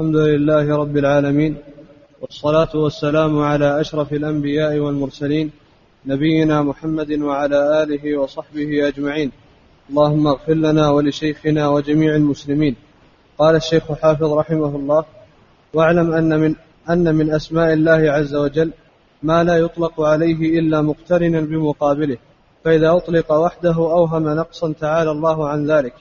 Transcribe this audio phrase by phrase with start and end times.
[0.00, 1.56] الحمد لله رب العالمين
[2.20, 5.50] والصلاة والسلام على أشرف الأنبياء والمرسلين
[6.06, 9.30] نبينا محمد وعلى آله وصحبه أجمعين.
[9.90, 12.76] اللهم اغفر لنا ولشيخنا وجميع المسلمين.
[13.38, 15.04] قال الشيخ حافظ رحمه الله
[15.74, 16.54] واعلم أن من
[16.90, 18.70] أن من أسماء الله عز وجل
[19.22, 22.18] ما لا يطلق عليه إلا مقترنا بمقابله
[22.64, 25.94] فإذا أطلق وحده أوهم نقصا تعالى الله عن ذلك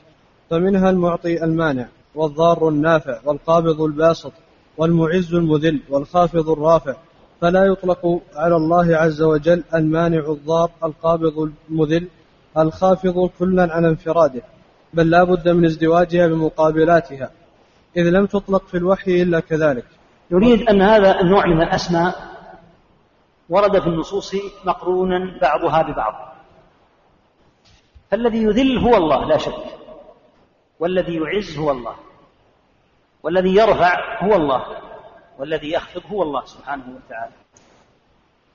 [0.50, 4.32] فمنها المعطي المانع والضار النافع والقابض الباسط
[4.78, 6.96] والمعز المذل والخافض الرافع
[7.42, 12.08] فلا يطلق على الله عز وجل المانع الضار القابض المذل
[12.58, 14.42] الخافض كلا على انفراده
[14.94, 17.32] بل لا بد من ازدواجها بمقابلاتها
[17.98, 19.86] إذ لم تطلق في الوحي إلا كذلك.
[20.32, 22.16] يريد أن هذا النوع من الأسماء
[23.50, 24.36] ورد في النصوص
[24.66, 26.14] مقرونا بعضها ببعض.
[28.12, 29.83] فالذي يذل هو الله لا شك.
[30.84, 31.96] والذي يعز هو الله.
[33.24, 34.66] والذي يرفع هو الله.
[35.40, 37.34] والذي يخفض هو الله سبحانه وتعالى.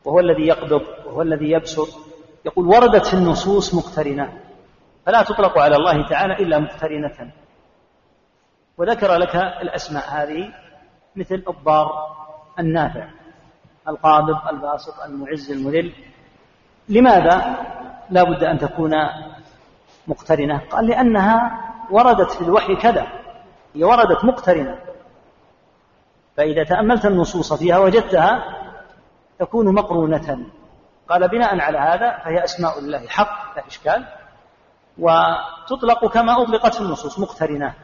[0.04, 1.88] وهو الذي يقبض وهو الذي يبسط.
[2.44, 4.40] يقول وردت في النصوص مقترنة.
[5.06, 7.32] فلا تطلق على الله تعالى إلا مقترنة.
[8.78, 10.52] وذكر لك الأسماء هذه
[11.16, 11.88] مثل الضار
[12.58, 13.08] النافع
[13.88, 15.92] القابض الباسط المعز المذل.
[16.88, 17.56] لماذا
[18.10, 18.94] لا بد أن تكون
[20.06, 23.06] مقترنة؟ قال لأنها وردت في الوحي كذا
[23.74, 24.78] هي وردت مقترنة.
[26.36, 28.44] فإذا تأملت النصوص فيها وجدتها
[29.38, 30.46] تكون مقرونة.
[31.08, 34.04] قال بناء على هذا فهي أسماء الله حق لا إشكال.
[34.98, 37.74] وتطلق كما أطلقت في النصوص مقترنة.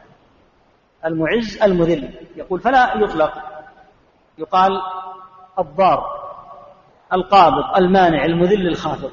[1.05, 2.27] المعز المذل.
[2.35, 3.33] يقول فلا يطلق.
[4.37, 4.81] يقال
[5.59, 6.25] الضار
[7.13, 9.11] القابض المانع المذل الخافض.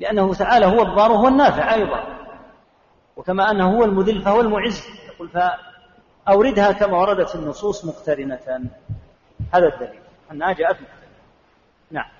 [0.00, 2.15] لأنه تعالى هو الضار وهو النافع أيضا.
[3.16, 4.84] وكما أنه هو المذل فهو المعز.
[5.14, 8.38] يقول فأوردها كما وردت النصوص مقترنة.
[9.54, 10.00] هذا الدليل.
[10.32, 11.06] أنها جاءت مقترنة.
[11.90, 12.10] نعم.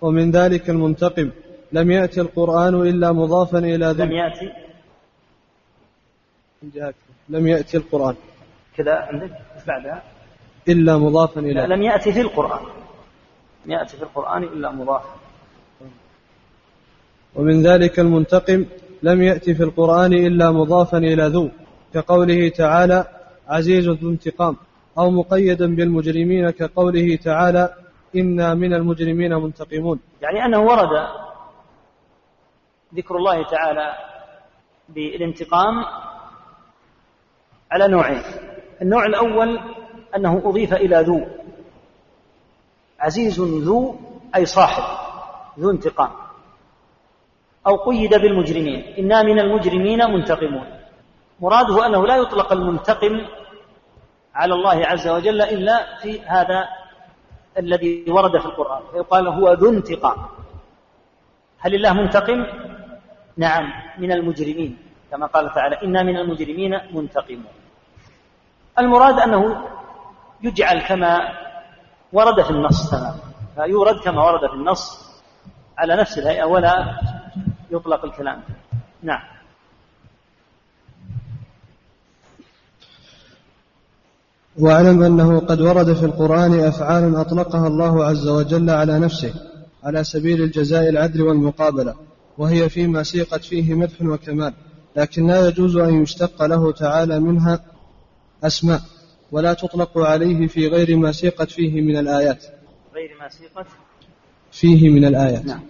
[0.00, 1.30] ومن ذلك المنتقم.
[1.72, 4.52] لم يأتي القرآن إلا مضافا إلى ذي لم يأتي.
[7.28, 8.14] لم يأتي القرآن.
[8.76, 9.30] كذا عندك؟
[9.66, 10.02] بعدها؟
[10.68, 11.66] إلا مضافا إلى.
[11.66, 12.64] لم يأتي في القرآن.
[13.64, 15.16] لم يأتي في القرآن إلا مضافا.
[17.34, 18.64] ومن ذلك المنتقم.
[19.02, 21.50] لم يأت في القرآن إلا مضافا إلى ذو
[21.94, 23.04] كقوله تعالى
[23.48, 24.56] عزيز ذو انتقام
[24.98, 27.74] أو مقيدا بالمجرمين كقوله تعالى
[28.16, 30.00] إنا من المجرمين منتقمون.
[30.22, 31.08] يعني أنه ورد
[32.94, 33.92] ذكر الله تعالى
[34.88, 35.74] بالانتقام
[37.70, 38.22] على نوعين.
[38.82, 39.60] النوع الأول
[40.16, 41.26] أنه أضيف إلى ذو.
[43.00, 43.96] عزيز ذو
[44.36, 44.84] أي صاحب
[45.60, 46.25] ذو انتقام.
[47.66, 48.94] أو قيد بالمجرمين.
[48.98, 50.66] إنا من المجرمين منتقمون.
[51.40, 53.26] مراده أنه لا يطلق المنتقم
[54.34, 56.68] على الله عز وجل إلا في هذا
[57.58, 58.82] الذي ورد في القرآن.
[58.92, 60.16] فيقال هو ذو انتقام.
[61.58, 62.46] هل الله منتقم؟
[63.36, 64.78] نعم من المجرمين.
[65.10, 67.52] كما قال تعالى إنا من المجرمين منتقمون.
[68.78, 69.64] المراد أنه
[70.42, 71.32] يجعل كما
[72.12, 73.14] ورد في النص تماما
[73.56, 75.12] فيورد كما ورد في النص
[75.78, 76.96] على نفس الهيئة ولا
[77.70, 78.40] يطلق الكلام.
[79.02, 79.22] نعم.
[84.58, 89.34] واعلم أنه قد ورد في القرآن أفعال أطلقها الله عز وجل على نفسه
[89.84, 91.94] على سبيل الجزاء العدل والمقابلة
[92.38, 94.54] وهي فيما سيقت فيه مدح وكمال
[94.96, 97.60] لكن لا يجوز أن يشتق له تعالى منها
[98.44, 98.80] أسماء
[99.32, 102.44] ولا تطلق عليه في غير ما سيقت فيه من الآيات.
[102.94, 103.66] غير ما سيقت
[104.52, 105.44] فيه من الآيات.
[105.44, 105.60] نعم.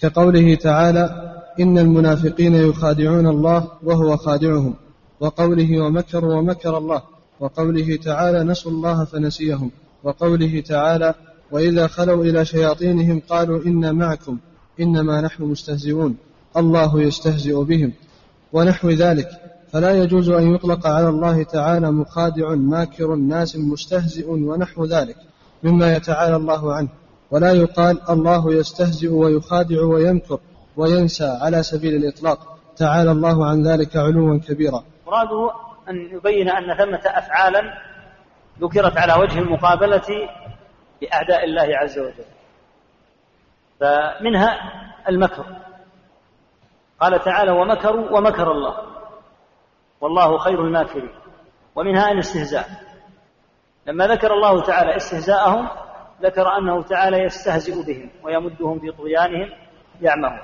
[0.00, 4.74] كقوله تعالى إن المنافقين يخادعون الله وهو خادعهم
[5.20, 7.02] وقوله ومكروا ومكر الله
[7.40, 9.70] وقوله تعالى نسوا الله فنسيهم
[10.04, 11.14] وقوله تعالى
[11.50, 14.38] وإذا خلوا إلى شياطينهم قالوا إنا معكم
[14.80, 16.16] إنما نحن مستهزئون
[16.56, 17.92] الله يستهزئ بهم
[18.52, 19.28] ونحو ذلك
[19.72, 25.16] فلا يجوز أن يطلق على الله تعالى مخادع ماكر ناس مستهزئ ونحو ذلك
[25.62, 26.88] مما يتعالى الله عنه
[27.34, 30.38] ولا يقال الله يستهزئ ويخادع ويمكر
[30.76, 32.38] وينسى على سبيل الإطلاق.
[32.76, 34.84] تعالى الله عن ذلك علوا كبيرا.
[35.06, 35.50] مراده
[35.88, 37.60] أن يبين أن ثمة أفعالا
[38.60, 40.28] ذكرت على وجه المقابلة
[41.02, 42.24] لأعداء الله عز وجل.
[43.80, 44.54] فمنها
[45.08, 45.44] المكر.
[47.00, 48.74] قال تعالى ومكروا ومكر الله.
[50.00, 51.14] والله خير الماكرين.
[51.74, 52.68] ومنها الاستهزاء.
[53.86, 55.83] لما ذكر الله تعالى استهزاءهم
[56.22, 59.50] ذكر أنه تعالى يستهزئ بهم ويمدهم في طغيانهم
[60.00, 60.40] يعمهون.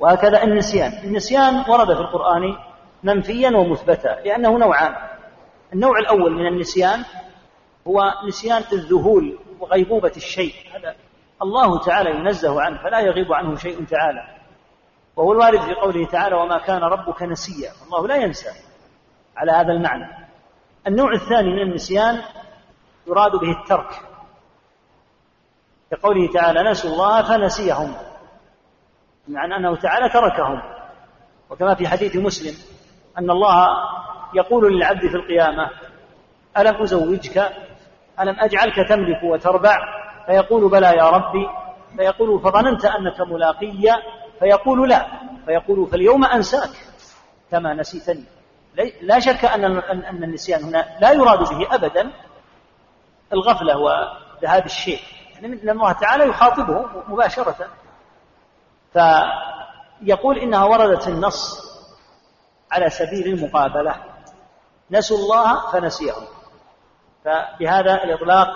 [0.00, 0.92] وهكذا النسيان.
[1.04, 2.56] النسيان ورد في القرآن
[3.02, 4.94] منفيا ومثبتا لأنه نوعان.
[5.72, 7.04] النوع الأول من النسيان
[7.86, 10.54] هو نسيان الذهول وغيبوبة الشيء.
[10.74, 10.94] هذا
[11.42, 14.36] الله تعالى ينزه عنه فلا يغيب عنه شيء تعالى.
[15.16, 17.70] وهو الوارد في قوله تعالى وما كان ربك نسيا.
[17.86, 18.50] الله لا ينسى
[19.36, 20.28] على هذا المعنى.
[20.86, 22.22] النوع الثاني من النسيان
[23.06, 24.11] يراد به الترك.
[25.92, 27.94] كقوله تعالى نسوا الله فنسيهم
[29.28, 30.62] معنى أنه تعالى تركهم.
[31.50, 32.54] وكما في حديث مسلم
[33.18, 33.68] أن الله
[34.34, 35.70] يقول للعبد في القيامة
[36.58, 37.38] ألم أزوجك؟
[38.20, 39.76] ألم أجعلك تملك وتربع؟
[40.26, 41.48] فيقول بلى يا ربي.
[41.96, 44.02] فيقول فظننت أنك ملاقي؟
[44.38, 45.06] فيقول لا.
[45.46, 46.70] فيقول فاليوم أنساك
[47.50, 48.24] كما نسيتني.
[49.02, 52.10] لا شك أن أن النسيان هنا لا يراد به أبدا
[53.32, 55.00] الغفلة وذهاب الشيء
[55.42, 57.68] يعني أن الله تعالى يخاطبه مباشرة.
[58.92, 61.60] فيقول إنها وردت النص
[62.72, 63.94] على سبيل المقابلة.
[64.90, 66.26] نسوا الله فنسيهم.
[67.24, 68.48] فبهذا الإطلاق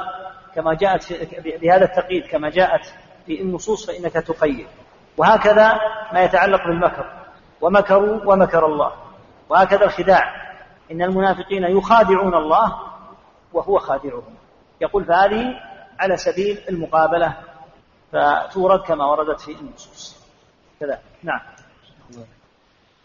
[0.55, 1.13] كما جاءت
[1.45, 2.95] بهذا التقييد كما جاءت
[3.27, 4.67] في النصوص فإنك تقيد.
[5.17, 5.81] وهكذا
[6.13, 7.13] ما يتعلق بالمكر.
[7.61, 8.93] ومكروا ومكر الله.
[9.49, 10.23] وهكذا الخداع.
[10.91, 12.77] إن المنافقين يخادعون الله
[13.53, 14.35] وهو خادعهم.
[14.81, 15.55] يقول فهذه
[15.99, 17.37] على سبيل المقابلة
[18.13, 20.17] فتورد كما وردت في النصوص.
[20.81, 20.99] كذا.
[21.23, 21.41] نعم.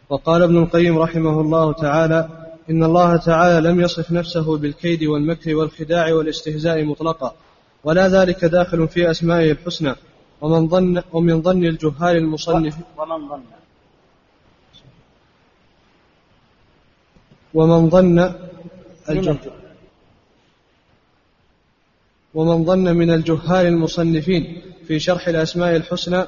[0.10, 2.30] وقال ابن القيم رحمه الله تعالى
[2.70, 7.34] إن الله تعالى لم يصف نفسه بالكيد والمكر والخداع والاستهزاء مطلقا
[7.84, 9.96] ولا ذلك داخل في أسمائه الحسنى.
[10.42, 13.44] ومن ظن ومن ظن الجهال المصنف ومن ظن.
[17.54, 18.34] ومن ظن
[22.34, 26.26] ومن ظن من الجهال المصنفين في شرح الأسماء الحسنى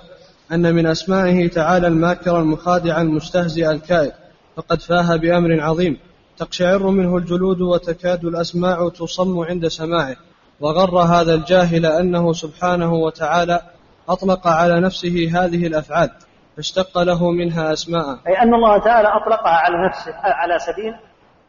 [0.52, 4.12] أن من أسمائه تعالى الماكر المخادع المستهزئ الكائد
[4.56, 6.00] فقد فاه بأمر عظيم
[6.38, 10.16] تقشعر منه الجلود وتكاد الأسماع تصم عند سماعه
[10.60, 13.62] وغر هذا الجاهل أنه سبحانه وتعالى
[14.10, 16.10] أطلق على نفسه هذه الأفعال
[16.58, 18.20] فاشتق له منها أسماء.
[18.28, 20.94] أي أن الله تعالى أطلقها على نفسه على سبيل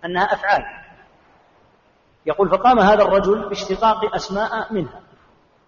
[0.04, 0.62] أنها أفعال.
[2.26, 5.00] يقول فقام هذا الرجل باشتقاق أسماء منها.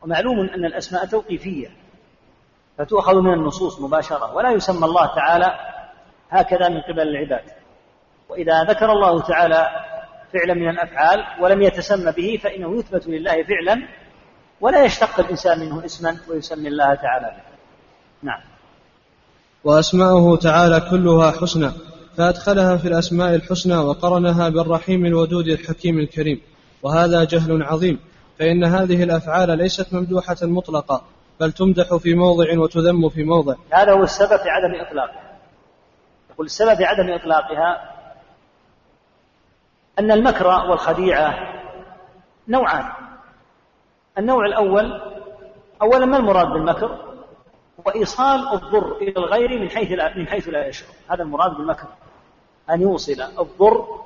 [0.03, 1.69] ومعلوم أن الأسماء توقيفية
[2.79, 5.47] فتؤخذ من النصوص مباشرة ولا يسمى الله تعالى
[6.31, 7.45] هكذا من قبل العباد.
[8.29, 9.67] وإذا ذكر الله تعالى
[10.33, 13.89] فعلا من الأفعال ولم يتسمى به فإنه يثبت لله فعلا
[14.61, 17.57] ولا يشتق الإنسان منه اسما ويسمي الله تعالى به.
[18.23, 18.41] نعم.
[19.65, 21.71] وأسماؤه تعالى كلها حسنى.
[22.17, 26.41] فأدخلها في الأسماء الحسنى وقرنها بالرحيم الودود الحكيم الكريم.
[26.83, 27.99] وهذا جهل عظيم
[28.39, 31.03] فإن هذه الأفعال ليست ممدوحة مطلقة
[31.41, 33.55] بل تمدح في موضع وتذم في موضع.
[33.73, 35.39] هذا هو السبب في عدم إطلاقها.
[36.31, 37.93] يقول السبب في عدم إطلاقها
[39.99, 41.35] أن المكر والخديعة
[42.49, 42.85] نوعان.
[44.19, 45.01] النوع الأول
[45.83, 46.99] أولا ما المراد بالمكر؟
[47.85, 50.89] وإيصال الضر إلى الغير من حيث لا من حيث لا يشعر.
[51.11, 51.87] هذا المراد بالمكر.
[52.71, 54.03] أن يوصل الضر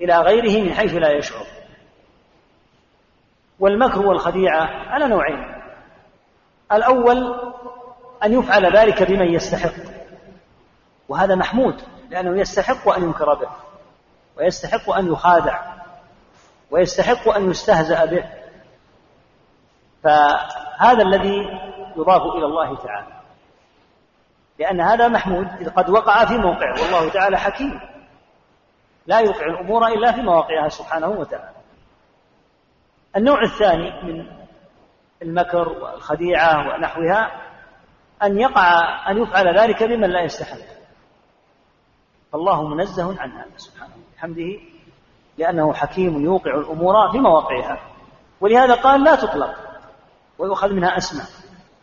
[0.00, 1.46] إلى غيره من حيث لا يشعر.
[3.60, 5.62] والمكر والخديعة على نوعين.
[6.72, 7.40] الأول
[8.24, 9.74] أن يفعل ذلك بمن يستحق
[11.08, 13.48] وهذا محمود لأنه يستحق أن ينكر به
[14.36, 15.60] ويستحق أن يخادع
[16.70, 18.24] ويستحق أن يستهزأ به.
[20.02, 21.60] فهذا الذي
[21.96, 23.21] يضاف إلى الله تعالى.
[24.58, 26.82] لأن هذا محمود قد وقع في موقعه.
[26.82, 27.80] والله تعالى حكيم.
[29.06, 31.52] لا يوقع الأمور إلا في مواقعها سبحانه وتعالى.
[33.16, 34.26] النوع الثاني من
[35.22, 37.30] المكر والخديعة ونحوها
[38.22, 40.58] أن يقع أن يفعل ذلك بمن لا يستحق.
[42.32, 44.60] فالله منزه عن هذا سبحانه وبحمده
[45.38, 47.80] لأنه حكيم يوقع الأمور في مواقعها.
[48.40, 49.54] ولهذا قال لا تطلق
[50.38, 51.26] ويؤخذ منها أسماء.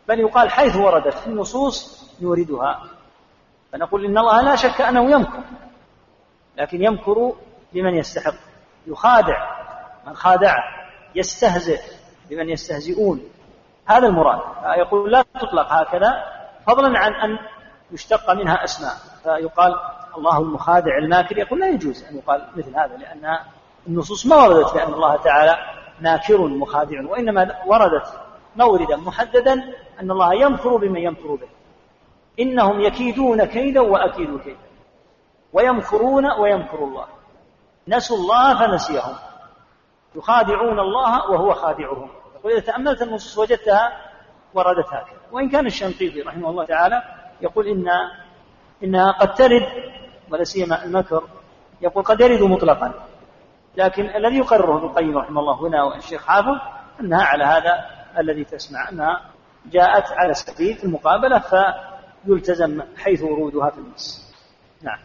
[0.08, 2.82] بل يقال حيث وردت في النصوص نوردها
[3.72, 5.42] فنقول إن الله لا شك أنه يمكر
[6.56, 7.32] لكن يمكر
[7.72, 8.34] بمن يستحق.
[8.86, 9.50] يخادع
[10.06, 10.62] من خادعه
[11.14, 11.80] يستهزئ
[12.30, 13.20] بمن يستهزئون.
[13.86, 14.40] هذا المراد.
[14.78, 16.24] يقول لا تطلق هكذا
[16.66, 17.38] فضلا عن أن
[17.92, 18.94] يشتق منها أسماء.
[19.22, 19.74] فيقال
[20.16, 21.38] الله المخادع الماكر.
[21.38, 23.38] يقول لا يجوز أن يقال مثل هذا لأن
[23.86, 25.56] النصوص ما وردت بأن الله تعالى
[26.00, 28.06] ماكر مخادع وإنما وردت
[28.56, 29.52] موردا محددا
[30.00, 31.48] أن الله يمكر بمن يمكر به.
[32.40, 34.58] إنهم يكيدون كيدا وأكيد كيدا.
[35.52, 37.06] ويمكرون ويمكر الله.
[37.88, 39.14] نسوا الله فنسيهم.
[40.14, 42.10] يخادعون الله وهو خادعهم.
[42.44, 43.92] وإذا تأملت النصوص وجدتها
[44.54, 47.02] وردت هكذا وإن كان الشنقيطي رحمه الله تعالى
[47.40, 47.86] يقول إن
[48.84, 49.68] إنها قد ترد
[50.30, 51.22] ولا سيما المكر.
[51.80, 52.92] يقول قد يرد مطلقا.
[53.76, 56.58] لكن الذي يقرره ابن القيم رحمه الله هنا والشيخ حافظ
[57.00, 57.86] أنها على هذا
[58.18, 58.88] الذي تسمع.
[58.88, 59.20] أنها
[59.66, 61.38] جاءت على سبيل المقابلة
[62.26, 64.20] فيلتزم حيث ورودها في النص.
[64.82, 64.98] نعم.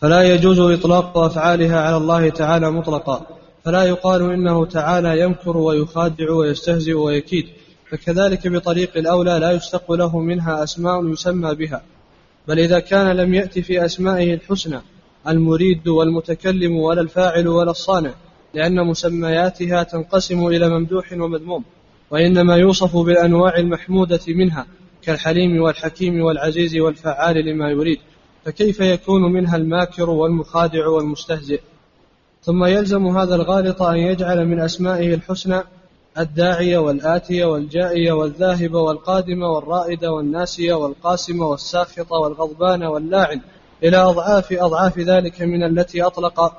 [0.00, 3.26] فلا يجوز إطلاق أفعالها على الله تعالى مطلقا.
[3.64, 7.46] فلا يقال إنه تعالى يمكر ويخادع ويستهزئ ويكيد.
[7.90, 11.82] فكذلك بطريق الأولى لا يشتق له منها أسماء يسمى بها.
[12.48, 14.80] بل إذا كان لم يأتي في أسمائه الحسنى
[15.28, 18.14] المريد والمتكلم ولا الفاعل ولا الصانع
[18.54, 21.64] لأن مسمياتها تنقسم إلى ممدوح ومذموم
[22.10, 24.66] وإنما يوصف بالأنواع المحمودة منها.
[25.02, 28.00] كالحليم والحكيم والعزيز والفعال لما يريد
[28.44, 31.60] فكيف يكون منها الماكر والمخادع والمستهزئ؟
[32.42, 35.62] ثم يلزم هذا الغالط أن يجعل من أسمائه الحسنى
[36.18, 43.40] الداعية والآتية والجائية والذاهبة والقادمة والرائدة والناسية والقاسمة والساخطة والغضبان واللاعن
[43.82, 46.52] إلى أضعاف أضعاف ذلك من التي أطلق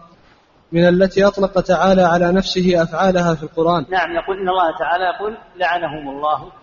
[0.71, 3.85] من التي أطلق تعالى على نفسه أفعالها في القرآن.
[3.89, 6.60] نعم يقول إن الله تعالى يقول لعنهم الله.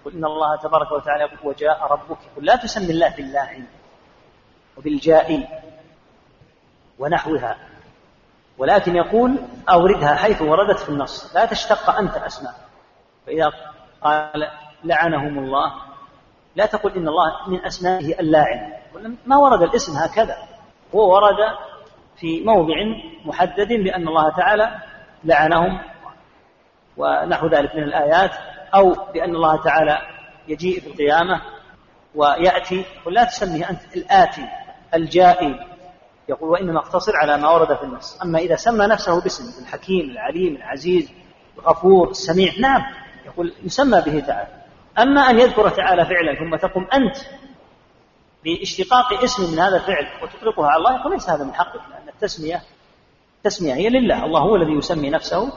[0.00, 3.66] يقول إن الله تبارك وتعالى يقول وجاء ربك يقول لا تسمي الله باللاعن
[4.76, 5.48] وبالجائي
[6.98, 7.56] ونحوها
[8.58, 9.38] ولكن يقول
[9.68, 12.54] أوردها حيث وردت في النص لا تشتق أنت أسماء
[13.26, 13.52] فإذا
[14.02, 14.48] قال
[14.84, 15.72] لعنهم الله
[16.56, 18.72] لا تقل إن الله من أسمائه اللاعن
[19.26, 20.36] ما ورد الاسم هكذا
[20.94, 21.56] هو ورد
[22.16, 22.74] في موضع
[23.24, 24.78] محدد بأن الله تعالى
[25.24, 25.80] لعنهم
[26.96, 28.30] ونحو ذلك من الآيات.
[28.74, 29.98] أو بأن الله تعالى
[30.48, 31.42] يجيء في القيامة
[32.14, 34.48] ويأتي ولا تسميه أنت الآتي
[34.94, 35.60] الجائي.
[36.28, 38.22] يقول وإنما أقتصر على ما ورد في النص.
[38.22, 41.12] أما إذا سمى نفسه باسم الحكيم العليم العزيز
[41.58, 42.82] الغفور السميع نعم
[43.26, 44.48] يقول يسمى به تعالى.
[44.98, 47.16] أما أن يذكر تعالى فعلا ثم تقوم أنت
[48.44, 52.62] باشتقاق اسم من هذا الفعل وتطلقها على الله يقول ليس هذا من حقك لأن التسمية
[53.36, 55.52] التسمية هي لله الله هو الذي يسمي نفسه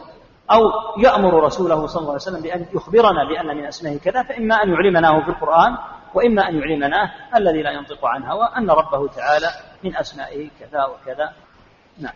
[0.51, 0.62] أو
[1.03, 5.24] يأمر رسوله صلى الله عليه وسلم بأن يخبرنا بأن من أسمائه كذا فإما أن يعلمناه
[5.24, 5.77] في القرآن
[6.13, 9.48] وإما أن يعلمناه الذي لا ينطق عن هوى أن ربه تعالى
[9.83, 11.33] من أسمائه كذا وكذا.
[11.98, 12.13] نعم.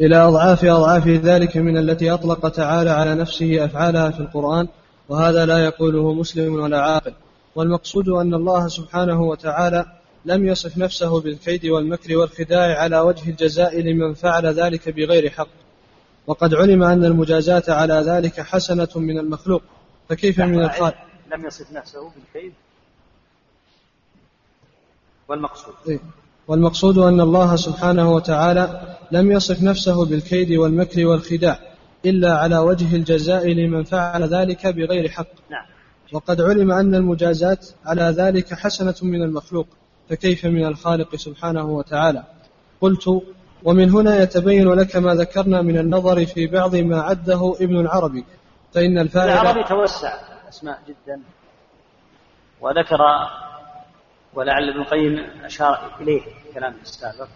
[0.00, 4.68] إلى أضعاف أضعاف ذلك من التي أطلق تعالى على نفسه أفعالها في القرآن
[5.08, 7.14] وهذا لا يقوله مسلم ولا عاقل.
[7.54, 9.84] والمقصود أن الله سبحانه وتعالى
[10.24, 15.63] لم يصف نفسه بالكيد والمكر والخداع على وجه الجزاء لمن فعل ذلك بغير حق.
[16.26, 19.62] وقد علم أن المجازاة على ذلك حسنة من المخلوق
[20.08, 20.96] فكيف من الخالق
[21.32, 22.52] لم يصف نفسه بالكيد؟
[25.28, 25.74] والمقصود.
[25.88, 25.98] إيه؟
[26.48, 31.58] والمقصود أن الله سبحانه وتعالى لم يصف نفسه بالكيد والمكر والخداع
[32.06, 35.26] إلا على وجه الجزاء لمن فعل ذلك بغير حق.
[35.50, 35.66] نعم.
[36.12, 39.66] وقد علم أن المجازات على ذلك حسنة من المخلوق
[40.08, 42.24] فكيف من الخالق سبحانه وتعالى؟
[42.80, 43.22] قلت
[43.64, 48.24] ومن هنا يتبين لك ما ذكرنا من النظر في بعض ما عده ابن العربي
[48.74, 50.14] فإن الفاعل العربي توسع
[50.48, 51.20] أسماء جدا.
[52.60, 52.98] وذكر
[54.34, 57.28] ولعل ابن القيم أشار إليه في كلامه السابق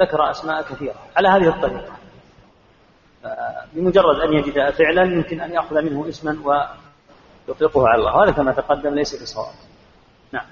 [0.00, 1.92] ذكر أسماء كثيرة على هذه الطريقة.
[3.72, 6.38] بمجرد أن يجد فعلا يمكن أن يأخذ منه اسما
[7.48, 8.16] ويطلقه على الله.
[8.16, 9.54] وهذا كما تقدم ليس بصواب.
[10.32, 10.46] نعم.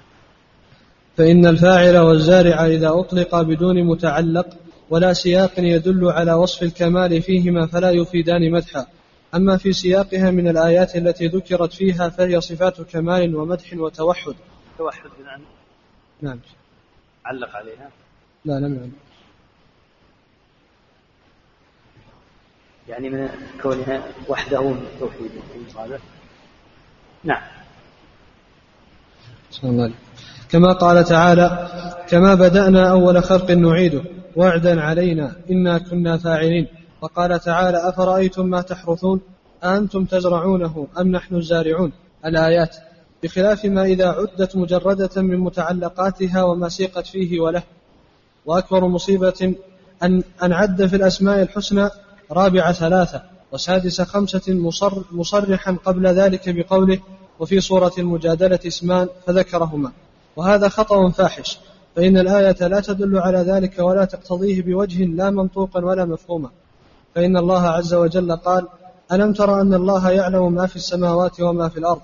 [1.17, 4.47] فإن الفاعل والزارع إذا أطلق بدون متعلق
[4.89, 8.85] ولا سياق يدل على وصف الكمال فيهما فلا يفيدان مدحا.
[9.35, 14.35] أما في سياقها من الآيات التي ذكرت فيها فهي صفات كمال ومدح وتوحد.
[14.77, 15.41] توحد نعم
[16.21, 16.39] نعم.
[17.25, 17.89] علق عليها.
[18.45, 19.07] لا لم يعلق.
[22.89, 23.29] يعني من
[23.61, 25.31] كونها وحده من التوحيد
[27.23, 27.41] نعم
[29.63, 29.91] الله
[30.49, 31.67] كما قال تعالى
[32.09, 34.03] كما بدأنا أول خلق نعيده.
[34.37, 36.67] وعدا علينا إنا كنا فاعلين.
[37.01, 39.21] وقال تعالى أفرأيتم ما تحرثون؟
[39.63, 41.91] أأنتم تزرعونه أم نحن الزارعون؟
[42.25, 42.75] الآيات
[43.23, 47.63] بخلاف ما إذا عدت مجردة من متعلقاتها وما سيقت فيه وله.
[48.45, 49.55] وأكبر مصيبة
[50.03, 51.89] أن أن عد في الأسماء الحسنى
[52.31, 56.99] رابع ثلاثة وسادس خمسة مصر مصرحا قبل ذلك بقوله
[57.39, 59.91] وفي صورة المجادلة اسمان فذكرهما.
[60.35, 61.59] وهذا خطأ فاحش.
[61.97, 66.49] فإن الآية لا تدل على ذلك ولا تقتضيه بوجه لا منطوقا ولا مفهوما.
[67.15, 68.67] فإن الله عز وجل قال
[69.11, 72.01] ألم تر أن الله يعلم ما في السماوات وما في الأرض؟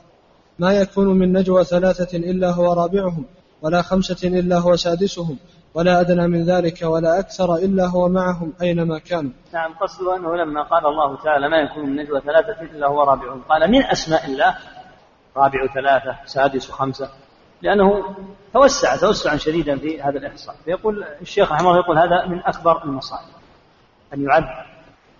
[0.59, 3.25] ما يكون من نجوى ثلاثة إلا هو رابعهم
[3.61, 5.37] ولا خمسة إلا هو سادسهم
[5.73, 9.31] ولا أدنى من ذلك ولا أكثر إلا هو معهم أينما كانوا.
[9.53, 13.41] نعم قصده أنه لما قال الله تعالى ما يكون من نجوى ثلاثة إلا هو رابعهم
[13.49, 14.57] قال من أسماء الله؟
[15.37, 17.09] رابع ثلاثة سادس خمسة.
[17.63, 18.15] لأنه
[18.53, 20.55] توسع توسعا شديدا في هذا الإحصاء.
[20.65, 23.27] فيقول الشيخ رحمه الله يقول هذا من أكبر المصائب
[24.13, 24.43] أن يعد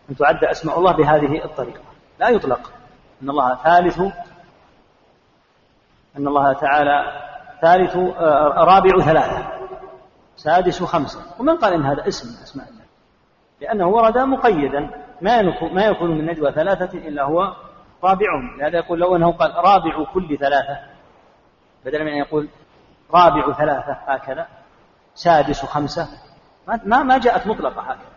[0.09, 1.81] أن تعد أسماء الله بهذه الطريقة.
[2.19, 2.71] لا يطلق.
[3.23, 4.00] أن الله ثالث
[6.17, 7.21] أن الله تعالى
[7.62, 9.47] ثالث آه، رابع ثلاثة
[10.35, 11.19] سادس خمسة.
[11.39, 12.83] ومن قال إن هذا اسم من أسماء الله؟
[13.62, 14.89] لأنه ورد مقيدا.
[15.21, 15.41] ما
[15.73, 17.53] ما يكون من نجوى ثلاثة إلا هو
[18.03, 18.57] رابعهم.
[18.59, 20.92] لهذا يقول لو أنه قال رابع كل ثلاثة
[21.85, 22.47] بدلا من أن يقول
[23.13, 24.47] رابع ثلاثة هكذا
[25.15, 26.07] سادس خمسة
[26.67, 28.13] ما ما جاءت مطلقة هكذا.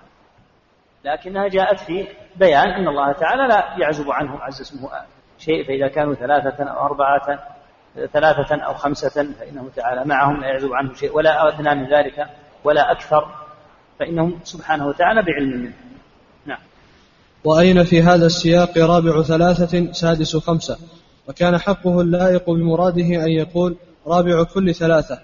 [1.05, 4.91] لكنها جاءت في بيان أن الله تعالى لا يعزب عنه عز اسمه
[5.39, 7.39] شيء فإذا كانوا ثلاثة أو أربعة
[8.13, 12.27] ثلاثة أو خمسة فإنه تعالى معهم لا يعزب عنه شيء ولا أدنى من ذلك
[12.65, 13.29] ولا أكثر
[13.99, 15.73] فإنه سبحانه وتعالى بعلم منه.
[16.47, 16.59] نعم.
[17.45, 20.79] وأين في هذا السياق رابع ثلاثة سادس خمسة؟
[21.29, 25.19] وكان حقه اللائق بمراده أن يقول رابع كل ثلاثة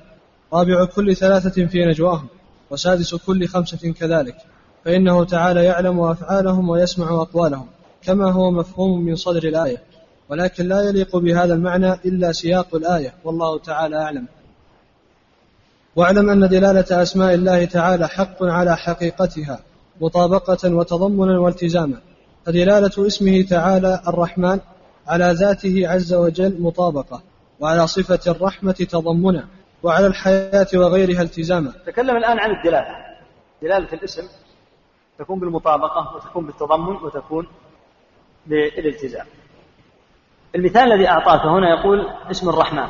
[0.52, 2.26] رابع كل ثلاثة في نجواهم
[2.71, 4.37] وسادس كل خمسة كذلك
[4.85, 7.66] فإنه تعالى يعلم أفعالهم ويسمع أقوالهم
[8.02, 9.82] كما هو مفهوم من صدر الآية
[10.28, 14.26] ولكن لا يليق بهذا المعنى إلا سياق الآية والله تعالى أعلم.
[15.97, 19.61] واعلم أن دلالة أسماء الله تعالى حق على حقيقتها
[20.00, 21.97] مطابقة وتضمنا والتزاما
[22.47, 24.61] فدلالة اسمه تعالى الرحمن
[25.09, 27.23] على ذاته عز وجل مطابقة
[27.61, 29.49] وعلى صفة الرحمة تضمنا
[29.82, 31.73] وعلى الحياة وغيرها التزاما.
[31.87, 32.97] تكلم الآن عن الدلالة.
[33.62, 34.28] دلالة الاسم
[35.18, 37.49] تكون بالمطابقة وتكون بالتضمن وتكون
[38.47, 39.26] بالالتزام.
[40.54, 42.88] المثال الذي أعطاك هنا يقول اسم الرحمن.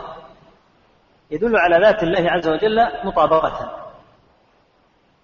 [1.30, 3.76] يدل على ذات الله عز وجل مطابقة.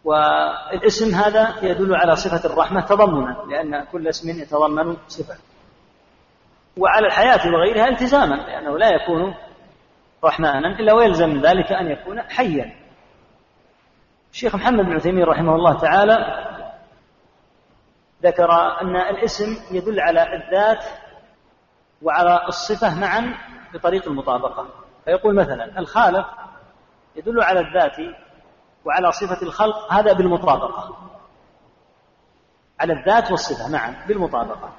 [0.04, 5.36] والاسم هذا يدل على صفة الرحمة تضمنا لأن كل اسم يتضمن صفة.
[6.78, 9.34] وعلى الحياة وغيرها التزاما لأنه لا يكون
[10.24, 12.74] رحمانا إلا ويلزم من ذلك أن يكون حيا.
[14.32, 16.44] الشيخ محمد بن عثيمين رحمه الله تعالى
[18.22, 20.84] ذكر أن الاسم يدل على الذات
[22.02, 23.34] وعلى الصفة معا
[23.74, 24.66] بطريق المطابقة.
[25.04, 26.26] فيقول مثلا الخالق
[27.16, 27.96] يدل على الذات
[28.84, 30.96] وعلى صفة الخلق هذا بالمطابقة.
[32.80, 34.72] على الذات والصفة معا بالمطابقة.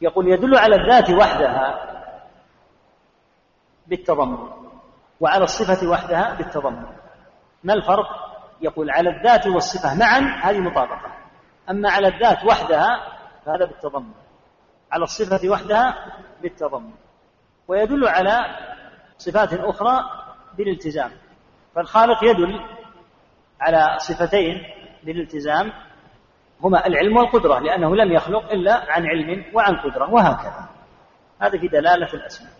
[0.00, 1.90] يقول يدل على الذات وحدها
[3.86, 4.38] بالتضمن
[5.20, 6.86] وعلى الصفة وحدها بالتضمن.
[7.64, 8.06] ما الفرق؟
[8.60, 9.94] يقول على الذات والصفة.
[9.98, 11.12] معا هذه مطابقة.
[11.70, 12.88] أما على الذات وحدها
[13.46, 14.12] فهذا بالتضمن.
[14.92, 15.94] على الصفة وحدها
[16.42, 16.90] بالتضمن.
[17.68, 18.38] ويدل على
[19.18, 20.04] صفات أخرى
[20.58, 21.10] بالالتزام.
[21.74, 22.60] فالخالق يدل
[23.60, 24.62] على صفتين
[25.02, 25.72] بالالتزام.
[26.62, 30.68] هما العلم والقدرة لأنه لم يخلق إلا عن علم وعن قدرة وهكذا.
[31.38, 32.52] هذا في دلالة الأسماء.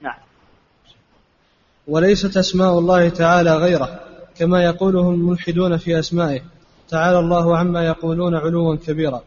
[0.00, 0.18] نعم.
[1.88, 4.00] وليست أسماء الله تعالى غيره
[4.38, 6.40] كما يقوله الملحدون في أسمائه
[6.88, 9.22] تعالى الله عما يقولون علوا كبيرا.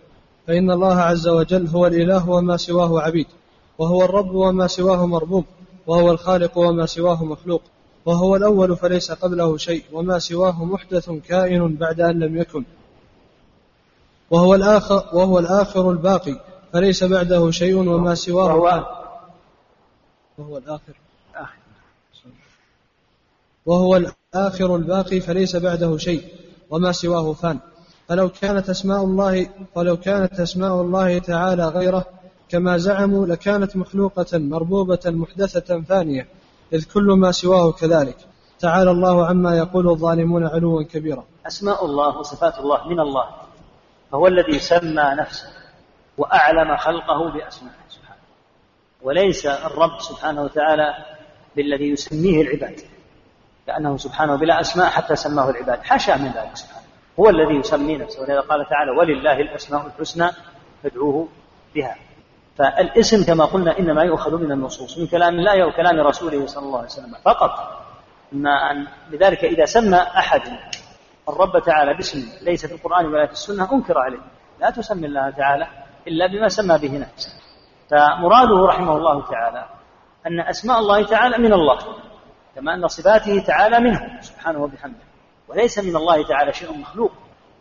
[0.47, 3.27] فإن الله عز وجل هو الإله وما سواه عبيد
[3.77, 5.45] وهو الرب وما سواه مربوب
[5.88, 7.62] وهو الخالق وما سواه مخلوق
[8.05, 12.63] وهو الأول فليس قبله شيء وما سواه محدث كائن بعد أن لم يكن.
[14.31, 16.39] وهو الآخر وهو الآخر الباقي
[16.73, 18.55] فليس بعده شيء وما سواه.
[18.55, 18.85] وهو,
[20.37, 20.93] وهو الآخر.
[23.65, 26.23] وهو الآخر الباقي فليس بعده شيء
[26.69, 27.59] وما سواه فان.
[28.07, 32.05] فلو كانت أسماء الله فلو كانت أسماء الله تعالى غيره
[32.49, 36.27] كما زعموا لكانت مخلوقة مربوبة محدثة فانية
[36.73, 38.17] إذ كل ما سواه كذلك.
[38.59, 41.23] تعالى الله عما يقول الظالمون علوا كبيرا.
[41.47, 43.48] أسماء الله وصفات الله من الله.
[44.11, 45.49] فهو الذي سمى نفسه
[46.17, 48.19] وأعلم خلقه بأسمائه سبحانه.
[49.01, 50.95] وليس الرب سبحانه وتعالى
[51.55, 52.79] بالذي يسميه العباد
[53.67, 55.83] لأنه سبحانه بلا أسماء حتى سماه العباد.
[55.83, 56.85] حاشا من ذلك سبحانه.
[57.19, 58.21] هو الذي يسمي نفسه.
[58.21, 60.31] ولذا قال تعالى ولله الأسماء الحسنى
[60.83, 61.27] فادعوه
[61.75, 61.95] بها.
[62.57, 66.87] فالاسم كما قلنا إنما يؤخذ من النصوص من كلام الله وكلام رسوله صلى الله عليه
[66.87, 67.83] وسلم فقط.
[68.31, 70.41] ما أن لذلك إذا سمى أحد
[71.29, 74.19] الرب تعالى باسم ليس في القرآن ولا في السنة أنكر عليه.
[74.59, 75.67] لا تسمي الله تعالى
[76.07, 77.31] إلا بما سمى به نفسه.
[77.89, 79.65] فمراده رحمه الله تعالى
[80.27, 81.77] أن أسماء الله تعالى من الله
[82.55, 85.05] كما أن صفاته تعالى منه سبحانه وبحمده.
[85.47, 87.11] وليس من الله تعالى شيء مخلوق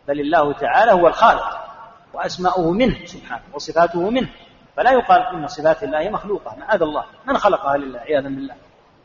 [0.07, 1.59] بل الله تعالى هو الخالق
[2.13, 4.29] وأسماؤه منه سبحانه وصفاته منه.
[4.77, 8.55] فلا يقال إن صفات الله مخلوقة معاذ الله من خلقها لله عياذا بالله.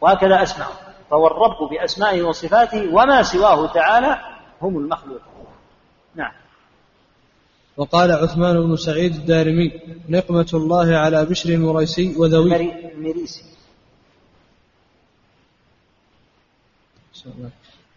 [0.00, 0.72] وهكذا أسماءه
[1.10, 4.18] فهو الرب بأسمائه وصفاته وما سواه تعالى
[4.62, 5.46] هم المخلوقون
[6.14, 6.32] نعم.
[7.76, 9.72] وقال عثمان بن سعيد الدارمي
[10.08, 13.54] نقمة الله على بشر المريسي وذويه المريسي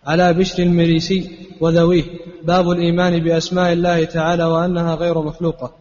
[0.05, 2.03] على بشر المريسي وذويه.
[2.43, 5.73] باب الإيمان بأسماء الله تعالى وأنها غير مخلوقة.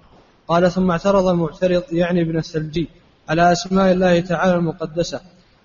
[0.49, 2.89] قال ثم اعترض المعترض يعني ابن الثلجي
[3.29, 5.21] على أسماء الله تعالى المقدسة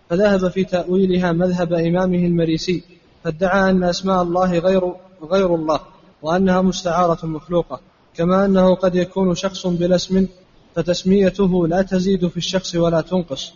[0.10, 2.84] فذهب في تأويلها مذهب إمامه المريسي.
[3.24, 4.94] فادعى أن أسماء الله غير
[5.32, 5.80] غير الله
[6.22, 7.80] وأنها مستعارة مخلوقة
[8.16, 10.28] كما أنه قد يكون شخص بلا اسم
[10.76, 13.54] فتسميته لا تزيد في الشخص ولا تنقص.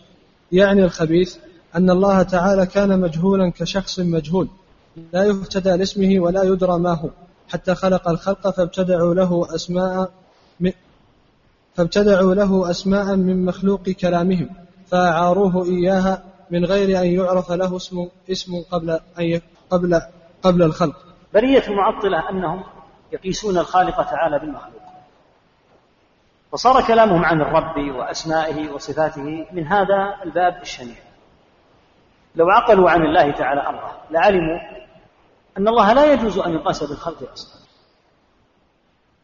[0.52, 1.36] يعني الخبيث
[1.74, 4.48] أن الله تعالى كان مجهولا كشخص مجهول
[5.12, 7.08] لا يهتدى لاسمه ولا يدرى ما هو
[7.48, 10.10] حتى خلق الخلق فابتدعوا له أسماء
[11.74, 14.48] فابتدعوا له أسماء من مخلوق كلامهم
[14.86, 19.24] فأعاروه إياها من غير أن يعرف له اسم اسم قبل أن
[19.70, 20.00] قبل
[20.42, 20.96] قبل الخلق.
[21.34, 22.64] برية المعطلة أنهم
[23.12, 24.82] يقيسون الخالق تعالى بالمخلوق.
[26.52, 30.96] وصار كلامهم عن الرب وأسمائه وصفاته من هذا الباب الشنيع.
[32.34, 34.58] لو عقلوا عن الله تعالى أمره لعلموا
[35.58, 37.66] أن الله لا يجوز أن يقاس بالخلق أصلا.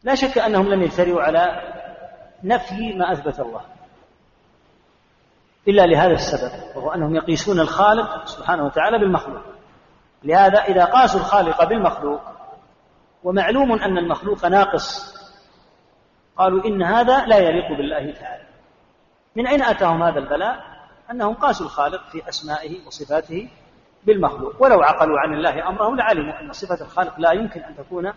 [0.03, 1.61] لا شك أنهم لم يجترئوا على
[2.43, 3.61] نفي ما أثبت الله
[5.67, 9.52] إلا لهذا السبب وهو أنهم يقيسون الخالق سبحانه وتعالى بالمخلوق
[10.23, 12.21] لهذا إذا قاسوا الخالق بالمخلوق
[13.23, 15.13] ومعلوم أن المخلوق ناقص
[16.37, 18.43] قالوا إن هذا لا يليق بالله تعالى.
[19.35, 20.57] من أين أتاهم هذا البلاء؟
[21.11, 23.49] أنهم قاسوا الخالق في أسمائه وصفاته
[24.03, 24.61] بالمخلوق.
[24.61, 28.13] ولو عقلوا عن الله أمره لعلموا أن صفة الخالق لا يمكن أن تكون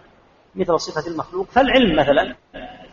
[0.55, 1.47] مثل صفة المخلوق.
[1.47, 2.35] فالعلم مثلا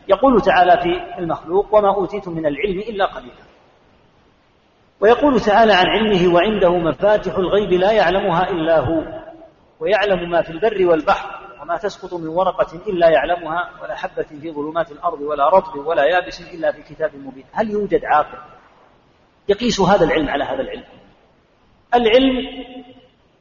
[0.08, 3.53] يقول تعالى في المخلوق وما أوتيتم من العلم إلا قليلا
[5.00, 9.04] ويقول تعالى عن علمه وعنده مفاتح الغيب لا يعلمها إلا هو
[9.80, 14.92] ويعلم ما في البر والبحر وما تسقط من ورقة إلا يعلمها ولا حبة في ظلمات
[14.92, 17.46] الأرض ولا رطب ولا يابس إلا في كتاب مبين.
[17.52, 18.38] هل يوجد عاقل
[19.50, 20.84] يقيس هذا العلم على هذا العلم؟
[21.96, 22.48] العلم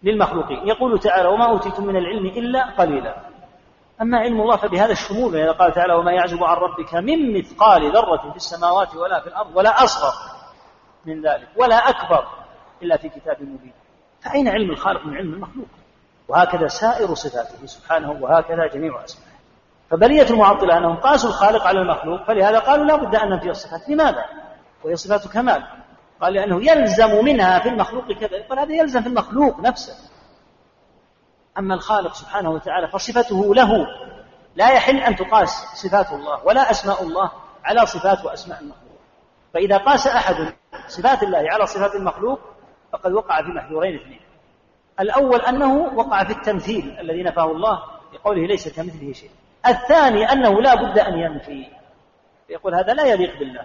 [0.03, 0.69] للمخلوقين.
[0.69, 3.17] يقول تعالى وما أوتيتم من العلم إلا قليلا.
[4.01, 8.37] أما علم الله فبهذا الشمول قال تعالى وما يعزب عن ربك من مثقال ذرة في
[8.37, 10.13] السماوات ولا في الأرض ولا أصغر
[11.07, 12.27] من ذلك ولا أكبر
[12.83, 13.73] إلا في كتاب مبين.
[14.21, 15.67] فأين علم الخالق؟ من علم المخلوق.
[16.29, 19.33] وهكذا سائر صفاته سبحانه وهكذا جميع أسمائه.
[19.91, 23.89] فبلية المعطلة أنهم قاسوا الخالق على المخلوق فلهذا قالوا لا بد أن ننفي الصفات.
[23.89, 24.25] لماذا؟
[24.85, 25.63] وهي صفات كمال.
[26.21, 28.37] قال لأنه يلزم منها في المخلوق كذا.
[28.37, 29.95] يقول هذا يلزم في المخلوق نفسه.
[31.59, 33.87] أما الخالق سبحانه وتعالى فصفته له
[34.57, 37.31] لا يحل أن تقاس صفات الله ولا أسماء الله
[37.65, 38.82] على صفات وأسماء المخلوق.
[39.55, 40.55] فإذا قاس أحد
[40.89, 42.41] صفات الله على صفات المخلوق
[42.93, 44.21] فقد وقع في محذورين اثنين.
[45.01, 49.31] الأول أنه وقع في التمثيل الذي نفاه الله بقوله ليس كمثله شيء.
[49.67, 51.67] الثاني أنه لا بد أن ينفي.
[52.49, 53.65] يقول هذا لا يليق بالله.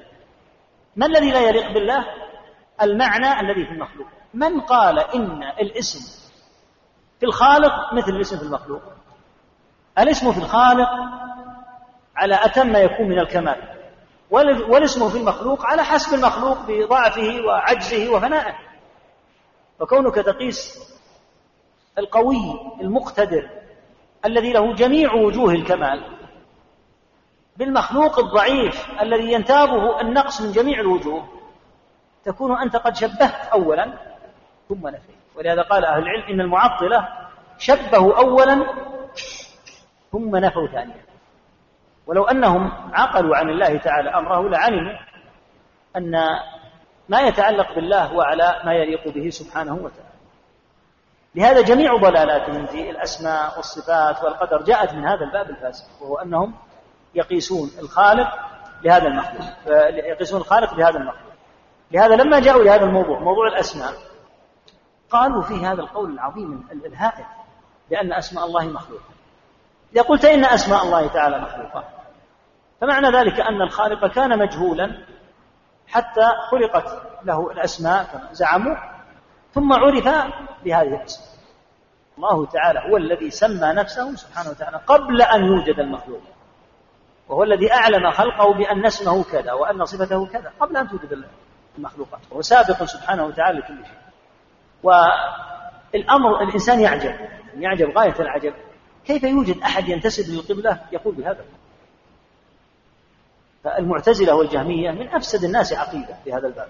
[0.96, 2.06] ما الذي لا يليق بالله؟
[2.82, 4.08] المعنى الذي في المخلوق.
[4.34, 6.28] من قال إن الاسم
[7.20, 8.82] في الخالق مثل الاسم في المخلوق؟
[10.00, 10.90] الاسم في الخالق
[12.16, 13.77] على أتم ما يكون من الكمال.
[14.32, 18.56] والاسم في المخلوق على حسب المخلوق بضعفه وعجزه وفنائه.
[19.80, 20.80] فكونك تقيس
[21.98, 23.50] القوي المقتدر
[24.26, 26.04] الذي له جميع وجوه الكمال
[27.58, 31.28] بالمخلوق الضعيف الذي ينتابه النقص من جميع الوجوه
[32.26, 33.94] تكون أنت قد شبهت أولا
[34.70, 35.18] ثم نفيت.
[35.36, 37.08] ولهذا قال أهل العلم إن المعطلة
[37.58, 38.74] شبهوا أولا
[40.12, 41.06] ثم نفوا ثانيا.
[42.08, 45.00] ولو أنهم عقلوا عن الله تعالى أمره لعلموا
[45.96, 46.12] أن
[47.10, 50.08] ما يتعلق بالله هو على ما يليق به سبحانه وتعالى.
[51.36, 56.54] لهذا جميع ضلالاتهم في الأسماء والصفات والقدر جاءت من هذا الباب الفاسد وهو أنهم
[57.16, 58.28] يقيسون الخالق
[58.84, 59.46] لهذا المخلوق
[59.90, 61.34] يقيسون الخالق بهذا المخلوق.
[61.92, 63.92] لهذا لما جاءوا لهذا الموضوع موضوع الأسماء
[65.10, 67.26] قالوا فيه هذا القول العظيم الهائل
[67.90, 69.04] بأن أسماء الله مخلوقة.
[69.94, 71.84] إذا قلت إن أسماء الله تعالى مخلوقة
[72.82, 74.98] فمعنى ذلك أن الخالق كان مجهولا
[75.88, 78.76] حتى خلقت له الأسماء كما زعموا
[79.54, 80.08] ثم عرف
[80.66, 81.30] بهذه الأسماء.
[82.18, 86.22] الله تعالى هو الذي سمى نفسه سبحانه وتعالى قبل أن يوجد المخلوق
[87.30, 91.26] وهو الذي أعلم خلقه بأن اسمه كذا وأن صفته كذا قبل أن توجد
[91.78, 93.98] المخلوقات وهو سابق سبحانه وتعالى لكل شيء.
[94.84, 97.16] والأمر الإنسان يعجب
[97.58, 98.54] يعجب غاية العجب
[99.06, 101.46] كيف يوجد أحد ينتسب للقبلة؟ يقول بهذا
[103.68, 106.68] فالمعتزلة والجهمية من أفسد الناس عقيدة في هذا الباب.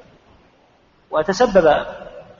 [1.11, 1.85] وتسبب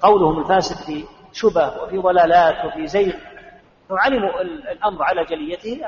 [0.02, 3.14] قولهم الفاسد في شبه وفي ضلالات وفي زيغ.
[3.90, 5.82] لو علموا الأمر على جليته.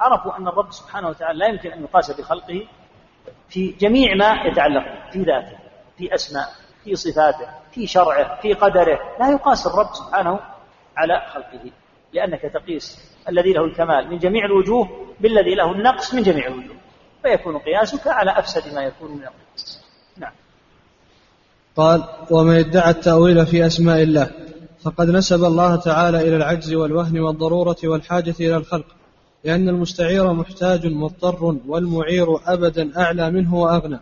[0.00, 2.66] عرفوا أن الرب سبحانه وتعالى لا يمكن أن يقاس بخلقه
[3.48, 5.58] في جميع ما يتعلق في ذاته
[5.98, 6.48] في أسماء
[6.84, 8.98] في صفاته في شرعه في قدره.
[9.20, 10.40] لا يقاس الرب سبحانه
[10.96, 11.70] على خلقه
[12.12, 16.76] لأنك تقيس الذي له الكمال من جميع الوجوه بالذي له النقص من جميع الوجوه.
[17.22, 19.80] فيكون قياسك على أفسد ما يكون من القياس؟
[20.16, 20.32] نعم.
[21.76, 24.30] قال ومن ادعى التأويل في أسماء الله
[24.82, 28.86] فقد نسب الله تعالى إلى العجز والوهن والضرورة والحاجة إلى الخلق
[29.44, 33.98] لأن المستعير محتاج مضطر والمعير أبدا أعلى منه وأغنى.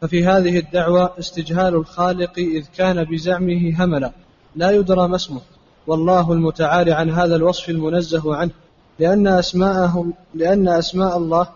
[0.00, 4.12] ففي هذه الدعوة استجهال الخالق إذ كان بزعمه هملا
[4.56, 5.40] لا يدرى ما اسمه.
[5.86, 8.50] والله المتعالي عن هذا الوصف المنزه عنه
[8.98, 11.48] لأن أسماءه لأن أسماء الله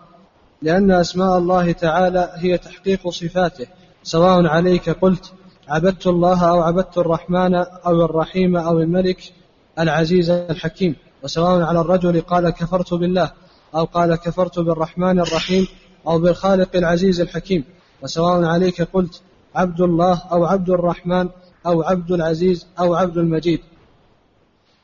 [0.65, 3.67] لأن أسماء الله تعالى هي تحقيق صفاته
[4.03, 5.33] سواء عليك قلت
[5.67, 9.33] عبدت الله أو عبدت الرحمن أو الرحيم أو الملك
[9.79, 13.31] العزيز الحكيم وسواء على الرجل قال كفرت بالله
[13.75, 15.67] أو قال كفرت بالرحمن الرحيم
[16.07, 17.63] أو بالخالق العزيز الحكيم
[18.01, 19.21] وسواء عليك قلت
[19.55, 21.29] عبد الله أو عبد الرحمن
[21.65, 23.59] أو عبد العزيز أو عبد المجيد.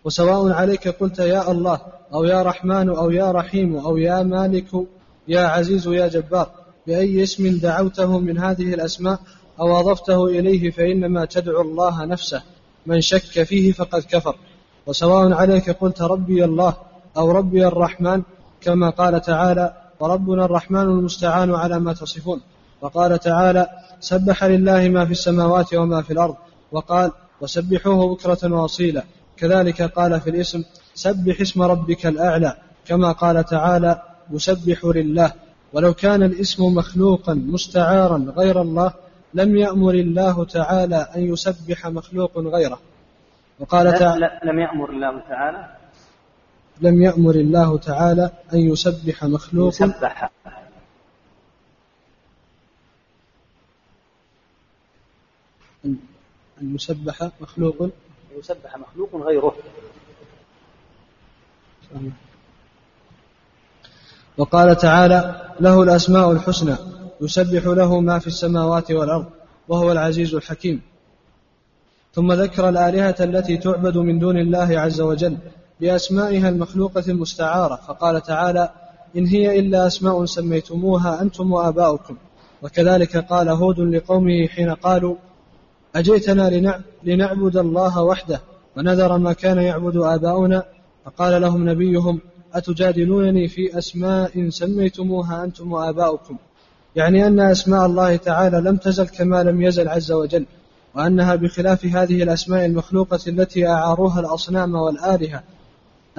[0.03, 1.79] وسواء عليك قلت يا الله
[2.13, 4.67] أو يا رحمن أو يا رحيم أو يا مالك
[5.31, 6.47] يا عزيز يا جبار
[6.87, 9.19] بأي اسم دعوته من هذه الأسماء
[9.59, 12.41] أو أضفته إليه فإنما تدعو الله نفسه
[12.85, 14.35] من شك فيه فقد كفر.
[14.85, 16.73] وسواء عليك قلت ربي الله
[17.17, 18.21] أو ربي الرحمن
[18.61, 22.41] كما قال تعالى وربنا الرحمن المستعان على ما تصفون
[22.81, 23.67] وقال تعالى
[23.99, 26.35] سبح لله ما في السماوات وما في الأرض
[26.71, 29.03] وقال وسبحوه بكرة وأصيلا
[29.37, 30.63] كذلك قال في الاسم
[30.95, 35.33] سبح اسم ربك الأعلى كما قال تعالى يسبح لله.
[35.73, 38.93] ولو كان الاسم مخلوقا مستعارا غير الله
[39.33, 42.79] لم يأمر الله تعالى أن يسبح مخلوق غيره.
[43.59, 45.75] وقال تعالى لم يأمر الله تعالى.
[46.81, 49.73] لم يأمر الله تعالى أن يسبح مخلوق.
[49.73, 50.29] يسبح.
[55.85, 57.89] أن يسبح مخلوق.
[58.37, 59.55] يسبح مخلوق غيره.
[64.41, 66.75] وقال تعالى له الأسماء الحسنى
[67.21, 69.25] يسبح له ما في السماوات والأرض
[69.67, 70.81] وهو العزيز الحكيم.
[72.13, 75.37] ثم ذكر الآلهة التي تعبد من دون الله عز وجل
[75.81, 78.69] بأسمائها المخلوقة المستعارة فقال تعالى
[79.17, 82.17] إن هي إلا أسماء سميتموها أنتم وآباؤكم.
[82.61, 85.15] وكذلك قال هود لقومه حين قالوا
[85.95, 86.73] أجئتنا
[87.03, 88.41] لنعبد الله وحده
[88.77, 90.63] ونذر ما كان يعبد آباؤنا؟
[91.05, 92.21] فقال لهم نبيهم
[92.53, 96.37] أتجادلونني في أسماء سميتموها أنتم وآباؤكم؟
[96.95, 100.45] يعني أن أسماء الله تعالى لم تزل كما لم يزل عز وجل
[100.95, 105.43] وأنها بخلاف هذه الأسماء المخلوقة التي أعاروها الأصنام والآلهة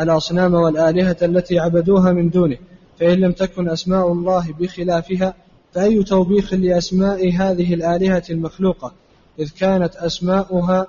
[0.00, 2.56] الأصنام والآلهة التي عبدوها من دونه.
[3.00, 5.34] فإن لم تكن أسماء الله بخلافها
[5.72, 8.92] فأي توبيخ لأسماء هذه الآلهة المخلوقة؟
[9.38, 10.86] إذ كانت أسماؤها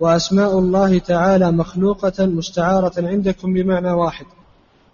[0.00, 4.26] وأسماء الله تعالى مخلوقة مستعارة عندكم بمعنى واحد.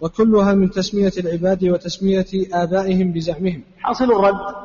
[0.01, 3.63] وكلها من تسمية العباد وتسمية آبائهم بزعمهم.
[3.79, 4.55] حاصل الرد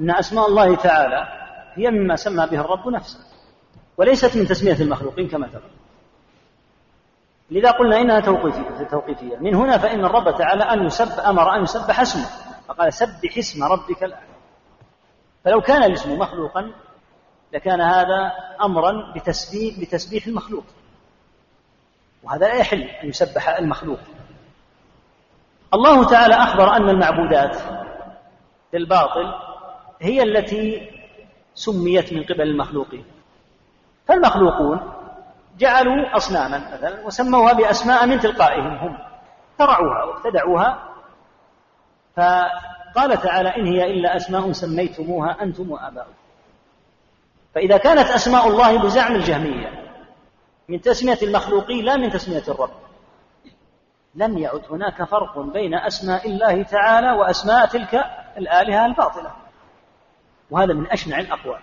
[0.00, 1.26] أن أسماء الله تعالى
[1.74, 3.18] هي مما سمى به الرب نفسه
[3.96, 5.70] وليست من تسمية المخلوقين كما ترى.
[7.50, 9.36] لذا قلنا إنها توقيفية توقيفية.
[9.36, 12.26] من هنا فإن الرب تعالى أن يسب أمر أن يسبح اسمه
[12.68, 14.34] فقال سبح اسم ربك الأعلى.
[15.44, 16.72] فلو كان الاسم مخلوقا
[17.52, 20.64] لكان هذا أمرا بتسبيح, بتسبيح المخلوق.
[22.22, 23.98] وهذا لا يحل أن يسبح المخلوق.
[25.74, 27.56] الله تعالى أخبر أن المعبودات
[28.72, 29.34] للباطل
[30.00, 30.90] هي التي
[31.54, 33.04] سميت من قبل المخلوقين.
[34.06, 34.80] فالمخلوقون
[35.58, 38.98] جعلوا أصناما مثلا وسموها بأسماء من تلقائهم هم.
[39.58, 40.78] ترعوها وابتدعوها.
[42.16, 46.12] فقال تعالى إن هي إلا أسماء سميتموها أنتم وآباؤكم.
[47.54, 49.84] فإذا كانت أسماء الله بزعم الجهمية
[50.68, 52.83] من تسمية المخلوقين لا من تسمية الرب.
[54.16, 58.04] لم يعد هناك فرق بين أسماء الله تعالى وأسماء تلك
[58.38, 59.30] الآلهة الباطلة.
[60.50, 61.60] وهذا من أشنع الأقوال.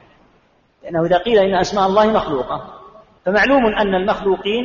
[0.83, 2.79] لأنه إذا قيل إن أسماء الله مخلوقة
[3.25, 4.63] فمعلوم أن المخلوقين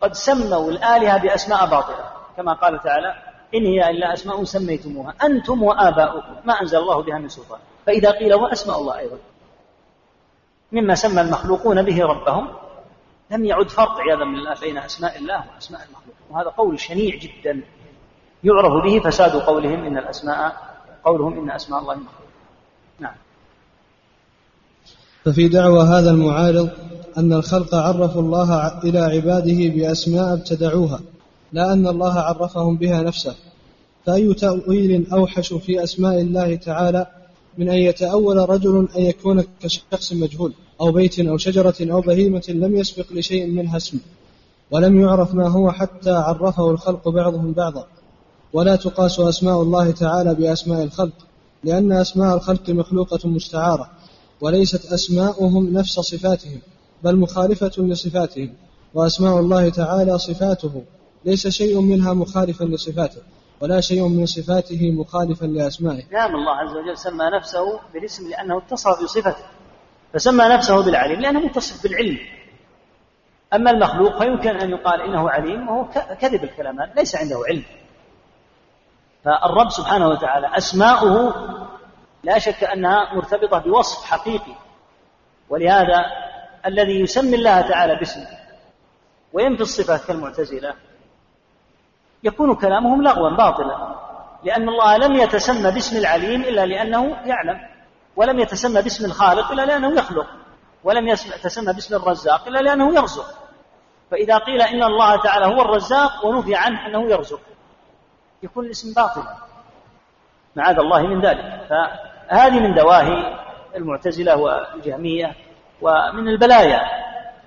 [0.00, 2.10] قد سموا الآلهة بأسماء باطلة.
[2.36, 3.14] كما قال تعالى
[3.54, 7.60] إن هي إلا أسماء سميتموها أنتم وآباؤكم ما أنزل الله بها من سلطان.
[7.86, 9.18] فإذا قيل وأسماء الله أيضا
[10.72, 12.48] مما سمى المخلوقون به ربهم
[13.32, 16.14] لم يعد فرق عياذا بالله بين أسماء الله وأسماء المخلوق.
[16.30, 17.62] وهذا قول شنيع جدا.
[18.44, 20.56] يعرف به فساد قولهم إن الأسماء
[21.04, 22.28] قولهم إن أسماء الله مخلوق
[23.00, 23.14] نعم.
[25.24, 26.70] ففي دعوى هذا المعارض
[27.18, 31.00] أن الخلق عرفوا الله إلى عباده بأسماء ابتدعوها
[31.52, 33.34] لا أن الله عرفهم بها نفسه.
[34.06, 37.06] فأي تأويل أوحش في أسماء الله تعالى
[37.58, 42.76] من أن يتأول رجل أن يكون كشخص مجهول أو بيت أو شجرة أو بهيمة لم
[42.76, 43.98] يسبق لشيء منها اسم
[44.70, 47.86] ولم يعرف ما هو حتى عرفه الخلق بعضهم بعضا.
[48.52, 51.12] ولا تقاس أسماء الله تعالى بأسماء الخلق
[51.64, 53.90] لأن أسماء الخلق مخلوقة مستعارة
[54.40, 56.58] وليست أسماؤهم نفس صفاتهم
[57.04, 58.52] بل مخالفة لصفاتهم
[58.94, 60.82] وأسماء الله تعالى صفاته
[61.24, 63.20] ليس شيء منها مخالفا لصفاته.
[63.62, 66.02] ولا شيء من صفاته مخالفا لأسمائه.
[66.12, 69.44] نعم الله عز وجل سمى نفسه بالاسم لأنه اتصف بصفته.
[70.14, 72.18] فسمى نفسه بالعليم لأنه متصف بالعلم.
[73.54, 75.88] أما المخلوق فيمكن أن يقال إنه عليم وهو
[76.20, 77.64] كذب الكلام ليس عنده علم.
[79.24, 81.34] فالرب سبحانه وتعالى أسماؤه
[82.24, 84.54] لا شك أنها مرتبطة بوصف حقيقي.
[85.48, 86.04] ولهذا
[86.66, 88.26] الذي يسمي الله تعالى باسمه
[89.32, 90.74] وينفي الصفات كالمعتزلة
[92.22, 93.94] يكون كلامهم لغوا باطلا
[94.44, 97.60] لأن الله لم يتسمى باسم العليم إلا لأنه يعلم
[98.16, 100.26] ولم يتسمى باسم الخالق إلا لأنه يخلق
[100.84, 103.26] ولم يتسمى باسم الرزاق إلا لأنه يرزق.
[104.10, 107.40] فإذا قيل إن الله تعالى هو الرزاق ونفي عنه أنه يرزق
[108.42, 109.36] يكون الاسم باطلا.
[110.56, 111.60] معاذ الله من ذلك.
[111.70, 113.42] فهذه من دواهي
[113.76, 115.34] المعتزلة والجهمية
[115.82, 116.80] ومن البلايا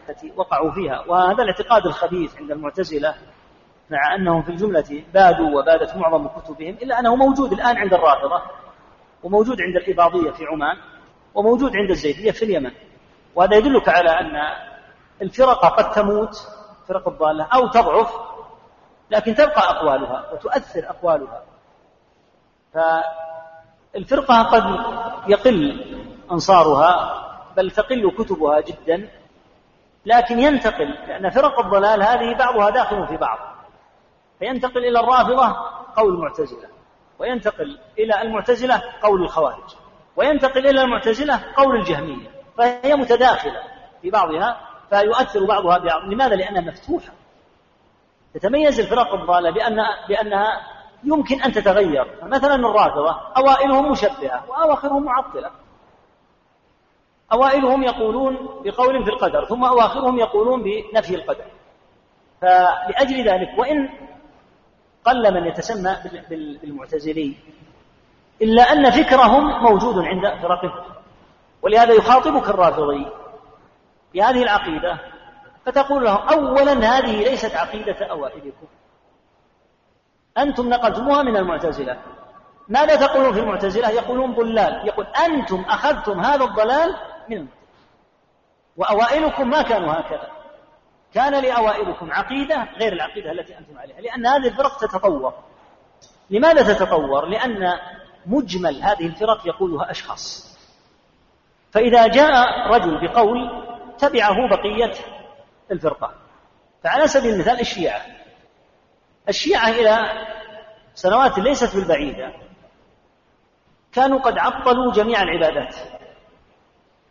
[0.09, 3.15] التي وقعوا فيها وهذا الاعتقاد الخبيث عند المعتزلة
[3.89, 8.41] مع أنهم في الجملة بادوا وبادت معظم كتبهم إلا أنه موجود الآن عند الرافضة
[9.23, 10.77] وموجود عند الإباضية في عمان
[11.35, 12.71] وموجود عند الزيدية في اليمن
[13.35, 14.35] وهذا يدلك على أن
[15.21, 16.35] الفرق قد تموت
[16.87, 18.13] فرق الضالة أو تضعف
[19.11, 21.43] لكن تبقى أقوالها وتؤثر أقوالها.
[23.93, 24.63] فالفرقة قد
[25.27, 25.85] يقل
[26.31, 27.21] أنصارها
[27.57, 29.09] بل تقل كتبها جدا
[30.05, 33.54] لكن ينتقل لأن فرق الضلال هذه بعضها داخل في بعض.
[34.39, 35.55] فينتقل إلى الرافضة
[35.97, 36.69] قول المعتزلة
[37.19, 39.75] وينتقل إلى المعتزلة قول الخوارج
[40.15, 43.61] وينتقل إلى المعتزلة قول الجهمية فهي متداخلة
[44.01, 44.57] في بعضها
[44.89, 46.01] فيؤثر بعضها ببعض.
[46.01, 47.13] لماذا؟ لأنها مفتوحة.
[48.33, 50.61] تتميز الفرق الضالة بأن بأنها
[51.03, 52.19] يمكن أن تتغير.
[52.23, 55.51] مثلا الرافضة أوائلهم مشبهة وأواخرهم معطلة.
[57.33, 61.45] أوائلهم يقولون بقول في القدر ثم أواخرهم يقولون بنفي القدر.
[62.41, 63.89] فلأجل ذلك وإن
[65.05, 65.97] قل من يتسمى
[66.29, 67.35] بالمعتزلي
[68.41, 70.95] إلا أن فكرهم موجود عند فرقهم
[71.61, 73.05] ولهذا يخاطبك الرافضي
[74.13, 74.99] بهذه العقيدة
[75.65, 78.67] فتقول لهم أولا هذه ليست عقيدة أوائلكم.
[80.37, 82.01] أنتم نقلتموها من المعتزلة.
[82.69, 84.87] ماذا تقولون في المعتزلة؟ يقولون ضلال.
[84.87, 86.95] يقول أنتم أخذتم هذا الضلال
[87.29, 87.65] من المعتزلة.
[88.77, 90.34] وأوائلكم ما كانوا هكذا.
[91.15, 95.33] كان لأوائلكم عقيدة غير العقيدة التي أنتم عليها لأن هذه الفرق تتطور.
[96.29, 97.79] لماذا تتطور؟ لأن
[98.25, 100.55] مجمل هذه الفرق يقولها أشخاص.
[101.71, 103.65] فإذا جاء رجل بقول
[103.97, 104.91] تبعه بقية
[105.71, 106.13] الفرقة
[106.83, 108.01] فعلى سبيل المثال الشيعة.
[109.29, 109.97] الشيعة إلى
[110.93, 112.33] سنوات ليست بالبعيدة
[113.91, 115.75] كانوا قد عطلوا جميع العبادات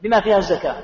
[0.02, 0.82] بما فيها الزكاة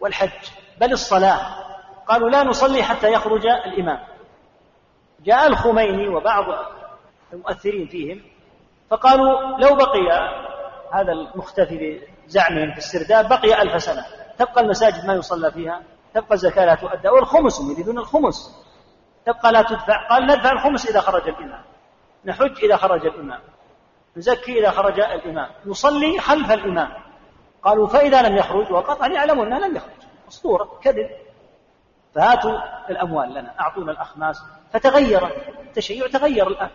[0.00, 0.48] والحج
[0.80, 1.69] بل الصلاة.
[2.10, 3.98] قالوا لا نصلي حتى يخرج الإمام.
[5.20, 6.44] جاء الخميني وبعض
[7.32, 8.22] المؤثرين فيهم
[8.90, 10.10] فقالوا لو بقي
[10.92, 14.06] هذا المختفي بزعمهم في السرداب بقي ألف سنة.
[14.38, 15.82] تبقى المساجد ما يصلى فيها
[16.14, 18.64] تبقى الزكاة لا تؤدى والخمس يريدون الخمس.
[19.26, 21.64] تبقى لا تدفع قال ندفع الخمس إذا خرج الإمام.
[22.24, 23.40] نحج إذا خرج الإمام.
[24.16, 25.50] نزكي إذا خرج الإمام.
[25.66, 26.92] نصلي خلف الإمام.
[27.62, 30.00] قالوا فإذا لم يخرج وقطعا يعلمون أنه لم يخرج.
[30.28, 31.10] أسطورة كذب.
[32.14, 32.58] فهاتوا
[32.90, 34.42] الأموال لنا أعطونا الأخماس
[34.72, 35.26] فتغير
[35.60, 36.70] التشيع تغير الآن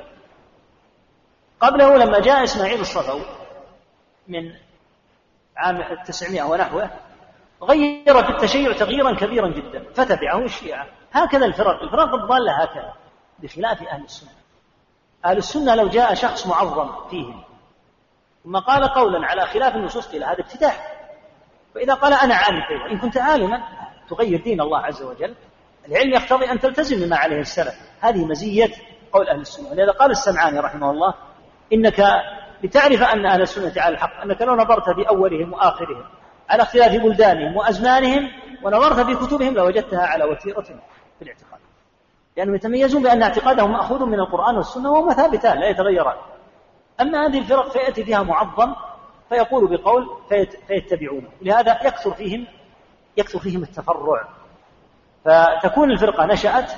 [1.59, 3.25] قبله لما جاء إسماعيل الصفوي
[4.27, 4.53] من
[5.57, 6.89] عام التسعمائة ونحوه
[7.61, 10.87] غير في التشيع تغييرا كبيرا جدا فتبعه الشيعة.
[11.13, 12.93] هكذا الفرق الفرق الضالة هكذا
[13.39, 14.29] بخلاف أهل السنة.
[15.25, 17.43] أهل السنة لو جاء شخص معظم فيهم
[18.43, 20.73] ثم قال قولا على خلاف النصوص قيل هذا ابتداع
[21.75, 23.63] فإذا قال أنا عالم إن كنت عالما
[24.09, 25.36] تغير دين الله عز وجل
[25.88, 27.75] العلم يقتضي أن تلتزم بما عليه السلف.
[28.01, 28.71] هذه مزية
[29.13, 29.69] قول أهل السنة.
[29.69, 31.13] ولذا قال السمعاني رحمه الله
[31.73, 32.03] إنك
[32.63, 36.03] لتعرف أن أهل السنة على الحق أنك لو نظرت بأولهم وآخرهم
[36.49, 38.30] على اختلاف بلدانهم وأزمانهم
[38.63, 40.61] ونظرت في كتبهم لوجدتها على وتيرة
[41.19, 41.59] في الاعتقاد.
[42.38, 46.17] لأنهم يتميزون بأن اعتقادهم مأخوذ من القرآن والسنة وهما ثابتان لا يتغيران.
[47.01, 48.73] أما هذه الفرق فيأتي فيها معظم
[49.30, 52.47] فيقول بقول فيت فيتبعونه لهذا يكثر فيهم
[53.18, 54.28] يكثر فيهم التفرع.
[55.26, 56.72] فتكون الفرقة نشأت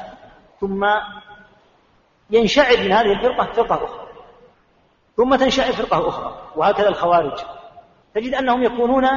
[0.62, 0.86] ثم
[2.30, 4.08] ينشعب من هذه الفرقة فرقة أخرى.
[5.18, 7.40] ثم تنشأ فرقة أخرى وهكذا الخوارج.
[8.16, 9.08] تجد أنهم يكونون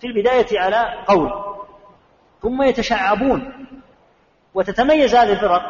[0.00, 1.30] في البداية على قول
[2.42, 3.66] ثم يتشعبون.
[4.54, 5.62] وتتميز هذه الفرق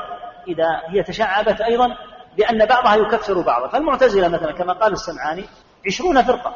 [0.49, 1.97] إذا هي تشعبت أيضا
[2.37, 3.69] بأن بعضها يكفر بعضا.
[3.69, 5.45] فالمعتزلة مثلا كما قال السمعاني
[5.87, 6.55] عشرون فرقة.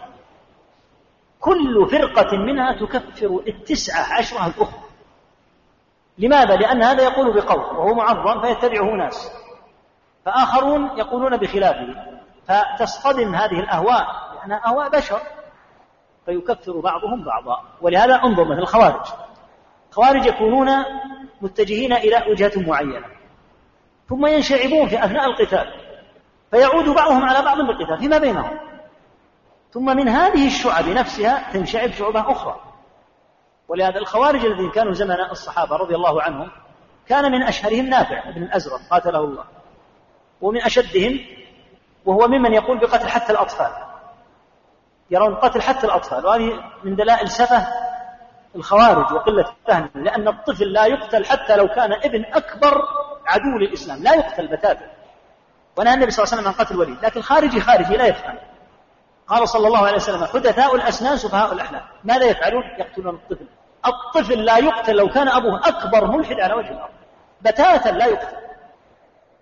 [1.40, 4.80] كل فرقة منها تكفر التسعة عشرة الأخرى.
[6.18, 9.32] لماذا؟ لأن هذا يقول بقول وهو معظم فيتبعه ناس.
[10.24, 11.86] فآخرون يقولون بخلافه.
[12.48, 15.20] فتصطدم هذه الأهواء لأنها أهواء بشر.
[16.26, 17.62] فيكفر بعضهم بعضا.
[17.80, 19.06] ولهذا انظر مثل الخوارج.
[19.90, 20.68] الخوارج يكونون
[21.40, 23.06] متجهين إلى وجهة معينة.
[24.08, 25.74] ثم ينشعبون في أثناء القتال.
[26.50, 28.69] فيعود بعضهم على بعض بالقتال فيما بينهم؟
[29.72, 32.60] ثم من هذه الشعب نفسها تنشعب شعوبة أخرى.
[33.68, 36.50] ولهذا الخوارج الذين كانوا زمن الصحابة رضي الله عنهم
[37.08, 39.44] كان من أشهرهم نافع بن الأزرق قاتله الله.
[40.40, 41.20] ومن أشدهم
[42.04, 43.72] وهو ممن يقول بقتل حتى الأطفال.
[45.10, 46.26] يرون قتل حتى الأطفال.
[46.26, 47.66] وهذه من دلائل سفه
[48.56, 52.82] الخوارج وقلة فهم لأن الطفل لا يقتل حتى لو كان ابن أكبر
[53.26, 54.02] عدو للإسلام.
[54.02, 54.90] لا يقتل بتاتا
[55.76, 57.04] ونهى النبي صلى الله عليه وسلم عن قتل الوليد.
[57.04, 58.38] لكن خارجي خارجي لا يفهم.
[59.30, 63.46] قال صلى الله عليه وسلم حدثاء الأسنان سفهاء الأحلام ماذا يفعلون؟ يقتلون الطفل.
[63.86, 66.92] الطفل لا يقتل لو كان أبوه أكبر ملحد على وجه الأرض.
[67.40, 68.36] بتاتا لا يقتل.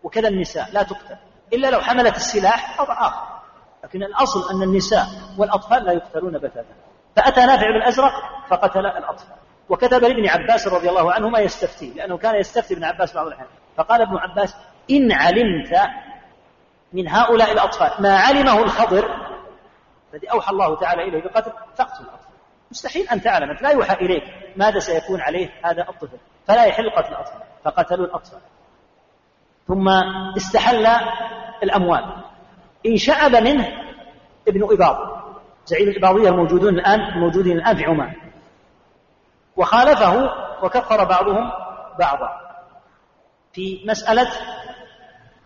[0.02, 1.16] وكذا النساء لا تقتل.
[1.52, 3.38] إلا لو حملت السلاح آخر
[3.84, 5.06] لكن الأصل أن النساء
[5.38, 6.74] والأطفال لا يقتلون بتاتا.
[7.16, 8.12] فأتى نافع بن الأزرق
[8.50, 9.36] فقتل الأطفال.
[9.68, 13.48] وكتب لابن عباس رضي الله عنهما يستفتي لأنه كان يستفتي ابن عباس بعض الأحيان.
[13.76, 14.56] فقال ابن عباس
[14.90, 15.80] إن علمت
[16.92, 19.27] من هؤلاء الأطفال ما علمه الخضر
[20.14, 22.32] الذي أوحى الله تعالى إليه بقتل فاقتل الأطفال.
[22.70, 24.22] مستحيل أن تعلم لا يوحى إليك
[24.56, 26.18] ماذا سيكون عليه هذا الطفل.
[26.46, 28.40] فلا يحل قتل الأطفال فقتلوا الأطفال.
[29.68, 29.88] ثم
[30.36, 30.86] استحل
[31.62, 32.04] الأموال.
[32.86, 33.68] إن شعب منه
[34.48, 34.96] ابن إباض
[35.66, 38.14] زعيم الإباضية الموجودون الآن الموجودين الآن في عمان.
[39.56, 40.30] وخالفه
[40.62, 41.50] وكفر بعضهم
[41.98, 42.28] بعضا
[43.52, 44.28] في مسألة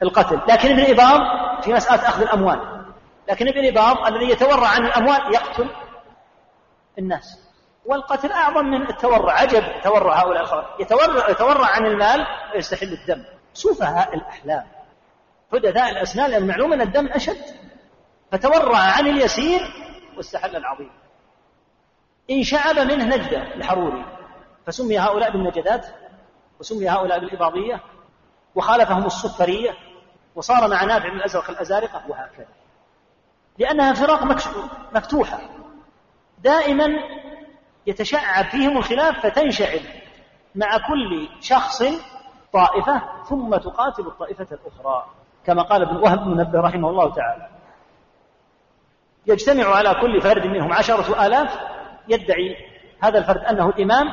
[0.02, 0.40] القتل.
[0.48, 1.20] لكن ابن إباض
[1.62, 2.71] في مسألة أخذ الأموال.
[3.28, 5.70] لكن ابن إباض الذي يتورع عن الأموال يقتل
[6.98, 7.38] الناس.
[7.86, 13.24] والقتل أعظم من التورع عجب تورع هؤلاء الخوارج يتورع, يتورع عن المال ويستحل الدم.
[13.54, 14.66] سفهاء الأحلام.
[15.52, 17.44] حدثاء الأسنان لأن معلوم أن الدم أشد.
[18.32, 19.60] فتورع عن اليسير
[20.16, 20.90] واستحل العظيم.
[22.30, 24.04] إن شعب منه نجدة الحروري.
[24.66, 25.86] فسمي هؤلاء بالنجدات
[26.60, 27.80] وسمي هؤلاء بالإباضية
[28.54, 29.70] وخالفهم الصفرية
[30.34, 32.46] وصار مع نافع بن الأزرق الأزارقة وهكذا.
[33.58, 34.22] لأنها فرق
[34.94, 35.40] مفتوحة.
[36.38, 36.88] دائما
[37.86, 39.80] يتشعب فيهم الخلاف فتنشعب
[40.54, 41.82] مع كل شخص
[42.52, 45.06] طائفة ثم تقاتل الطائفة الأخرى
[45.44, 47.48] كما قال ابن وهب منبه رحمه الله تعالى.
[49.26, 51.58] يجتمع على كل فرد منهم عشرة آلاف
[52.08, 52.56] يدعي
[53.02, 54.08] هذا الفرد أنه الإمام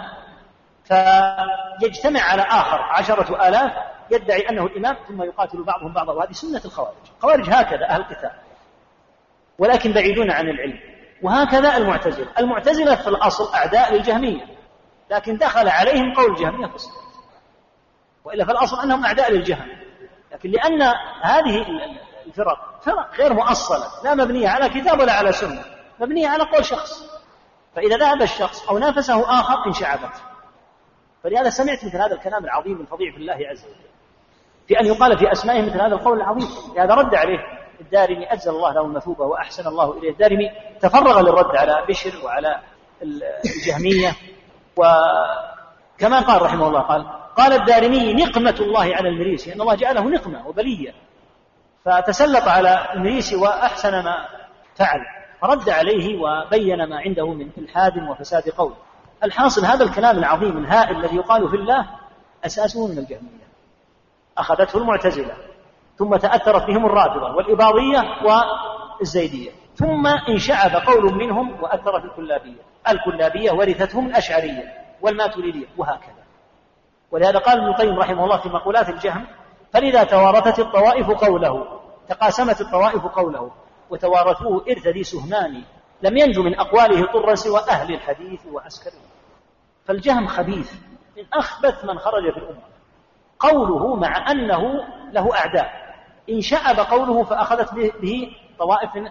[0.84, 3.72] فيجتمع على آخر عشرة آلاف
[4.12, 6.14] يدعي أنه الإمام ثم يقاتل بعضهم بعضا.
[6.14, 6.96] وهذه سنة الخوارج.
[7.18, 8.32] الخوارج هكذا أهل القتال.
[9.60, 10.80] ولكن بعيدون عن العلم.
[11.22, 12.28] وهكذا المعتزلة.
[12.39, 14.45] المعتزلة في الأصل أعداء للجهمية.
[15.12, 17.10] لكن دخل عليهم قول الجهمية في الصلاة.
[18.26, 19.68] وإلا في الأصل أنهم أعداء للجهم
[20.32, 20.82] لكن لأن
[21.22, 21.66] هذه
[22.28, 23.86] الفرق فرق غير مؤصلة.
[24.03, 25.64] لا مبنية على كتاب ولا على سنة.
[25.99, 27.20] مبنية على قول شخص.
[27.76, 30.22] فإذا ذهب الشخص أو نافسه آخر انشعبت.
[31.24, 33.89] فلهذا سمعت مثل هذا الكلام العظيم الفظيع في الله عز وجل.
[34.68, 36.47] في أن يقال في أسمائهم مثل هذا القول العظيم.
[36.76, 37.39] لهذا رد عليه.
[37.82, 40.12] الدارمي أجزل الله له المثوبة وأحسن الله إليه.
[40.12, 40.52] الدارمي
[40.82, 42.60] تفرغ للرد على بشر وعلى
[43.02, 44.16] الجهمية.
[44.78, 47.06] وكما قال رحمه الله قال
[47.38, 50.94] قال الدارمي نقمة الله على المريسي أن الله جعله نقمة وبلية.
[51.86, 54.16] فتسلط على المريسي وأحسن ما
[54.76, 55.00] فعل.
[55.42, 58.74] فرد عليه وبين ما عنده من إلحاد وفساد قول.
[59.24, 61.90] الحاصل هذا الكلام العظيم الهائل الذي يقال في الله
[62.46, 63.50] أساسه من الجهمية.
[64.38, 65.34] أخذته المعتزلة.
[66.00, 68.04] ثم تأثرت بهم الرافضة والإباضية
[69.00, 69.52] والزيدية.
[69.76, 72.62] ثم انشعب قول منهم وأثر في الكلابية.
[72.89, 74.64] الكلابية ورثتهم الأشعرية
[75.02, 76.24] والماتريدية وهكذا.
[77.12, 79.28] ولهذا قال ابن القيم رحمه الله في مقولات الجهم
[79.74, 81.80] فلذا توارثت الطوائف قوله
[82.10, 83.52] تقاسمت الطوائف قوله
[83.89, 85.64] وتوارثوه إرث ذي سهمان
[86.02, 89.02] لم ينجو من أقواله طرا سوى أهل الحديث وعسكره
[89.86, 90.74] فالجهم خبيث
[91.18, 92.70] من أخبث من خرج في الأمة.
[93.39, 94.62] قوله مع أنه
[95.12, 95.89] له أعداء.
[96.30, 99.08] إن شعب قوله فأخذت به طوائف من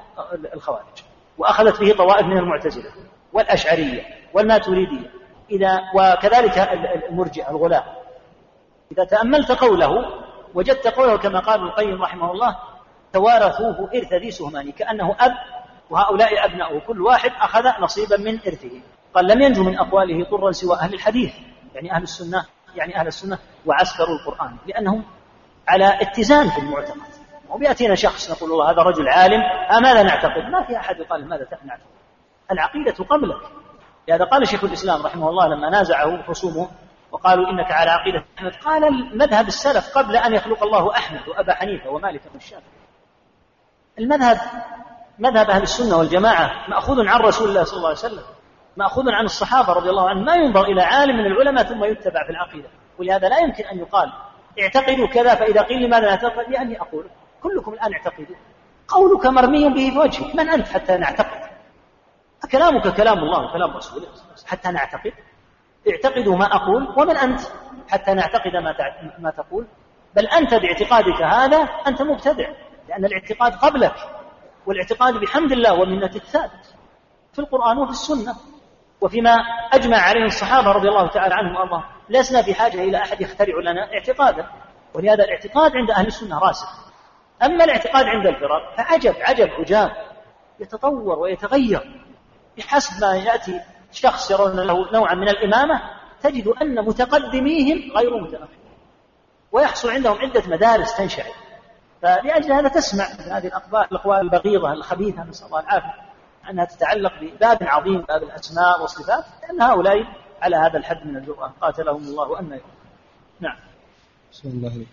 [0.54, 1.02] الخوارج
[1.38, 2.90] وأخذت به طوائف من المعتزلة
[3.32, 4.02] والأشعرية
[4.34, 5.10] والماتريدية.
[5.50, 6.58] إذا وكذلك
[7.10, 7.84] المرجع الغلاة
[8.92, 10.04] إذا تأملت قوله
[10.54, 12.56] وجدت قوله كما قال ابن القيم رحمه الله
[13.12, 15.32] توارثوه إرث ذي سهمان كأنه أب
[15.90, 18.80] وهؤلاء أبناؤه كل واحد أخذ نصيبا من إرثه.
[19.14, 21.34] قال لم ينجو من أقواله طرا سوى أهل الحديث.
[21.74, 22.44] يعني أهل السنة
[22.76, 25.04] يعني أهل السنة وعسكر القرآن لأنهم
[25.68, 27.00] على اتزان في المعتقد.
[27.48, 29.40] وبيأتينا شخص نقول والله هذا رجل عالم
[29.70, 31.88] آه ماذا نعتقد؟ ما في أحد يقال ماذا نعتقد.
[32.52, 33.40] العقيدة قبلك.
[34.08, 36.68] لهذا قال شيخ الإسلام رحمه الله لما نازعه خصومه
[37.12, 41.90] وقالوا إنك على عقيدة أحمد قال المذهب السلف قبل أن يخلق الله أحمد وأبا حنيفة
[41.90, 42.78] ومالك والشافعي
[43.98, 44.38] المذهب
[45.18, 48.22] مذهب أهل السنة والجماعة مأخوذ عن رسول الله صلى الله عليه وسلم
[48.76, 52.30] مأخوذ عن الصحابة رضي الله عنهم ما ينظر إلى عالم من العلماء ثم يتبع في
[52.30, 52.68] العقيدة.
[52.98, 54.12] ولهذا لا يمكن أن يقال
[54.60, 57.10] اعتقدوا كذا فإذا قيل لماذا نعتقد يعني أقول
[57.42, 58.36] كلكم الآن اعتقدوا
[58.88, 61.48] قولك مرمي به في وجهك من أنت حتى نعتقد؟
[62.52, 64.06] كلامك كلام الله وكلام رسوله.
[64.46, 65.12] حتى نعتقد؟
[65.90, 67.40] اعتقدوا ما أقول ومن أنت
[67.88, 68.74] حتى نعتقد ما
[69.18, 69.66] ما تقول.
[70.16, 72.48] بل أنت باعتقادك هذا أنت مبتدع
[72.88, 73.94] لأن الاعتقاد قبلك
[74.66, 76.74] والاعتقاد بحمد الله ومنته ثابت
[77.32, 78.34] في القرآن وفي السنة.
[79.00, 79.34] وفيما
[79.72, 81.97] أجمع عليه الصحابة رضي الله تعالى عنهم وأرضاهم.
[82.10, 84.46] لسنا بحاجة إلى أحد يخترع لنا اعتقادا
[84.94, 86.68] ولهذا الاعتقاد عند أهل السنة راسخ.
[87.42, 89.90] أما الاعتقاد عند الفرق فعجب عجب عجاب
[90.60, 92.04] يتطور ويتغير.
[92.58, 93.60] بحسب ما يأتي
[93.92, 95.82] شخص يرون له نوعا من الإمامة
[96.22, 98.58] تجد أن متقدميهم غير متأخرين.
[99.52, 101.24] ويحصل عندهم عدة مدارس تنشأ.
[102.02, 106.08] فلأجل هذا تسمع هذه الأقوال الأقوال البغيضة الخبيثة نسأل الله العافية
[106.50, 109.96] أنها تتعلق بباب عظيم باب الأسماء والصفات لأن هؤلاء
[110.42, 112.60] على هذا الحد من الجرأة قاتلهم الله أن
[113.40, 113.56] نعم.
[114.32, 114.86] بسم الله.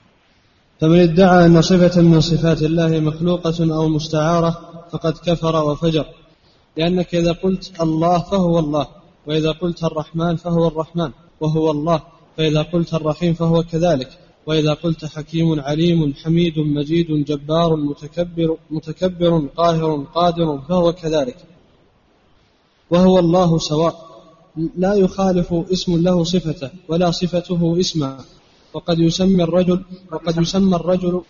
[0.82, 6.06] فمن ادعى أن صفة من صفات الله مخلوقة أو مستعارة فقد كفر وفجر.
[6.78, 8.88] لأنك إذا قلت الله فهو الله
[9.28, 12.02] وإذا قلت الرحمن فهو الرحمن وهو الله.
[12.38, 14.10] فإذا قلت الرحيم فهو كذلك.
[14.46, 21.38] وإذا قلت حكيم عليم حميد مجيد جبار متكبر متكبر قاهر قادر فهو كذلك.
[22.90, 24.15] وهو الله سواء.
[24.58, 28.18] لا يخالف اسم له صفته ولا صفته اسما
[28.74, 31.22] وقد يسمى الرجل وقد يسمى الرجل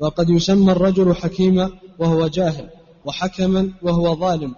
[0.00, 2.68] وقد يسمى الرجل حكيما وهو جاهل
[3.04, 4.54] وحكما وهو ظالم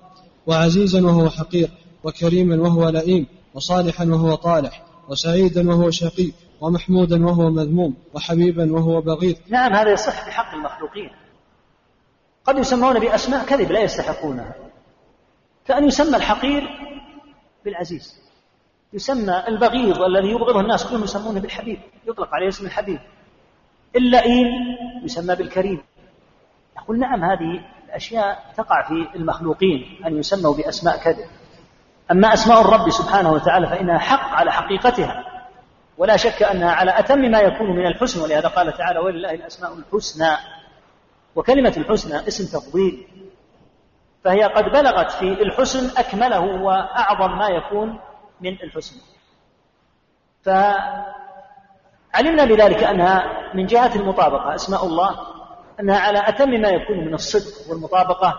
[0.46, 1.70] وعزيزا وهو حقير
[2.04, 9.36] وكريما وهو لئيم وصالحا وهو طالح وسعيدا وهو شقي ومحمودا وهو مذموم وحبيبا وهو بغيض.
[9.48, 11.10] نعم هذا يصح في حق المخلوقين.
[12.44, 14.54] قد يسمون بأسماء كذب لا يستحقونها.
[15.66, 16.62] كأن يسمى الحقير
[17.64, 18.20] بالعزيز.
[18.92, 21.80] يسمى البغيض الذي يبغضه الناس كلهم يسمونه بالحبيب.
[22.06, 23.00] يطلق عليه اسم الحبيب.
[23.96, 24.46] اللئيم
[25.04, 25.82] يسمى بالكريم.
[26.76, 31.26] يقول نعم هذه الأشياء تقع في المخلوقين أن يسموا بأسماء كذب.
[32.10, 35.24] أما أسماء الرب سبحانه وتعالى فإنها حق على حقيقتها.
[35.98, 40.36] ولا شك أنها على أتم ما يكون من الحسن ولهذا قال تعالى ولله الأسماء الحسنى.
[41.36, 43.06] وكلمة الحسنى اسم تفضيل.
[44.24, 48.00] فهي قد بلغت في الحسن أكمله وأعظم ما يكون
[48.40, 48.96] من الحسن.
[50.42, 50.94] فعلمنا
[52.44, 55.18] بذلك أنها من جهة المطابقة أسماء الله
[55.80, 58.34] أنها على أتم ما يكون من الصدق والمطابقة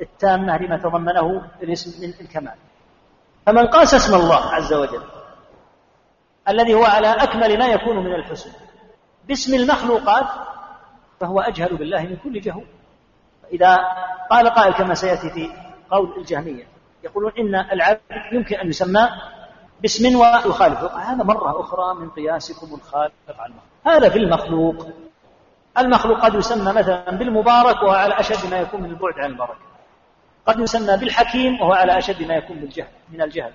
[0.00, 2.54] التامة لما تضمنه الاسم من الكمال.
[3.46, 5.02] فمن قاس اسم الله عز وجل
[6.48, 8.50] الذي هو على أكمل ما يكون من الحسن
[9.28, 10.26] باسم المخلوقات
[11.20, 12.66] فهو أجهل بالله من كل جهول.
[13.50, 13.78] فإذا
[14.30, 15.50] قال قائل كما سيأتي في
[15.90, 16.66] قول الجهمية
[17.04, 18.00] يقولون إن العبد
[18.32, 19.08] يمكن أن يسمى
[19.82, 20.84] باسم ويخالف.
[20.84, 23.96] هذا مرة أخرى من قياسكم الخالق على المخلوق.
[23.96, 24.86] هذا في المخلوق.
[25.78, 29.58] المخلوق قد يسمى مثلا بالمبارك وهو على أشد ما يكون من البعد عن البركة
[30.46, 33.52] قد يسمى بالحكيم وهو على أشد ما يكون بالجهل من الجهل.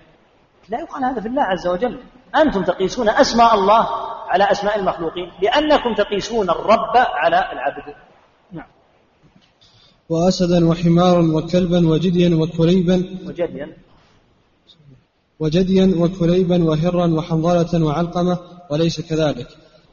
[0.69, 2.03] لا يقال هذا في الله عز وجل.
[2.35, 3.87] أنتم تقيسون أسماء الله
[4.29, 7.95] على أسماء المخلوقين لأنكم تقيسون الرب على العبد.
[10.09, 12.97] وأسدا وحمارا وكلبا وجديا وكليبا
[13.27, 13.77] وجديا.
[15.39, 18.39] وجديا وكليبا وهرا وحنظلة وعلقمة
[18.71, 19.47] وليس كذلك.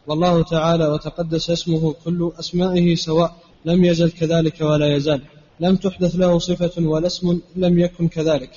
[0.06, 5.20] والله تعالى وتقدس اسمه كل أسمائه سواء لم يزل كذلك ولا يزال.
[5.60, 8.50] لم تحدث له صفة ولا اسم لم يكن كذلك.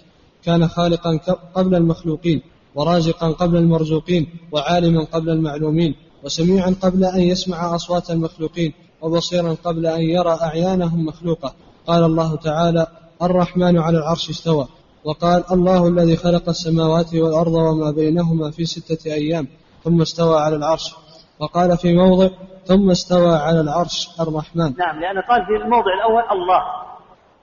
[0.44, 1.18] كان خالقا
[1.56, 2.42] قبل المخلوقين
[2.76, 10.02] ورازقا قبل المرزوقين وعالما قبل المعلومين وسميعا قبل أن يسمع أصوات المخلوقين وبصيرا قبل أن
[10.02, 11.54] يرى أعيانهم مخلوقة.
[11.88, 12.88] قال الله تعالى
[13.22, 14.68] الرحمن على العرش استوى.
[15.04, 19.48] وقال الله الذي خلق السماوات والأرض وما بينهما في ستة أيام
[19.84, 20.96] ثم استوى على العرش.
[21.40, 22.30] وقال في موضع
[22.66, 24.74] ثم استوى على العرش الرحمن.
[24.78, 26.62] نعم لأن قال في الموضع الأول الله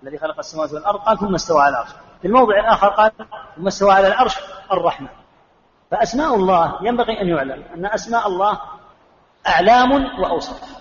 [0.02, 1.90] الذي خلق السماوات والأرض قال ثم استوى على العرش.
[2.22, 3.12] في الموضع الآخر قال
[3.56, 4.34] ثم استوى على العرش
[4.72, 5.08] الرحمن.
[5.90, 8.60] فأسماء الله ينبغي أن يعلم أن أسماء الله
[9.46, 10.75] أعلام وأوصاف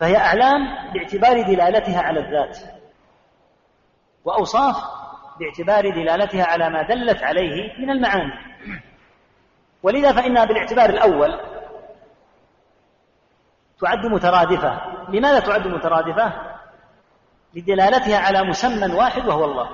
[0.00, 2.58] فهي أعلام باعتبار دلالتها على الذات
[4.24, 4.76] وأوصاف
[5.40, 8.32] باعتبار دلالتها على ما دلت عليه من المعاني.
[9.82, 11.40] ولذا فإنها بالاعتبار الأول
[13.80, 14.80] تعد مترادفة.
[15.08, 16.32] لماذا تعد مترادفة؟
[17.54, 19.68] لدلالتها على مسمى واحد وهو الله.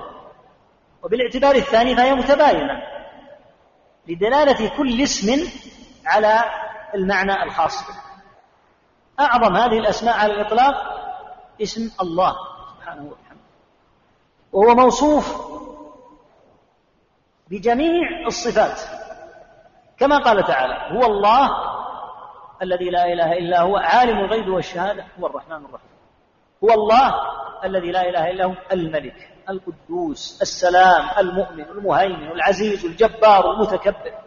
[1.03, 2.83] وبالاعتبار الثاني فهي متباينة.
[4.07, 5.51] لدلالة كل اسم
[6.05, 6.43] على
[6.95, 8.04] المعنى الخاص به.
[9.19, 10.75] أعظم هذه الأسماء على الإطلاق
[11.61, 12.35] اسم الله
[12.75, 13.39] سبحانه وتعالى.
[14.51, 15.55] وهو موصوف
[17.49, 18.79] بجميع الصفات.
[19.97, 21.49] كما قال تعالى هو الله
[22.61, 25.89] الذي لا إله إلا هو عالم الغيب والشهادة هو الرحمن الرحيم.
[26.63, 27.13] هو الله
[27.63, 34.24] الذي لا إله إلا هو الملك القدوس السلام المؤمن المهيمن العزيز الجبار المتكبر.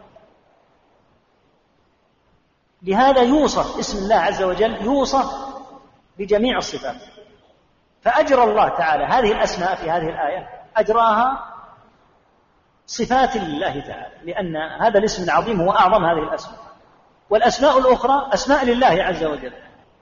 [2.81, 5.25] لهذا يوصف اسم الله عز وجل يوصف
[6.17, 6.95] بجميع الصفات.
[8.01, 11.55] فأجرى الله تعالى هذه الأسماء في هذه الآية أجراها
[12.85, 16.59] صفات لله تعالى لأن هذا الاسم العظيم هو أعظم هذه الأسماء.
[17.29, 19.53] والأسماء الأخرى أسماء لله عز وجل.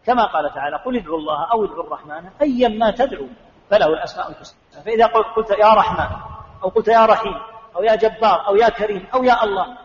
[0.06, 3.28] كما قال تعالى قل ادعوا الله أو ادعوا الرحمن أيا ما تدعو
[3.70, 4.60] فله الأسماء الحسنى.
[4.86, 6.18] فإذا قلت يا رحمن
[6.64, 7.36] أو قلت يا رحيم
[7.76, 9.78] أو يا جبار أو يا كريم أو يا الله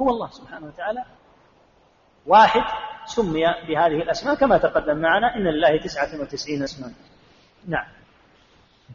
[0.00, 1.04] هو الله سبحانه وتعالى
[2.26, 2.62] واحد
[3.06, 6.92] سمي بهذه الأسماء كما تقدم معنا إن لله تسعة وتسعين اسما.
[7.68, 7.86] نعم.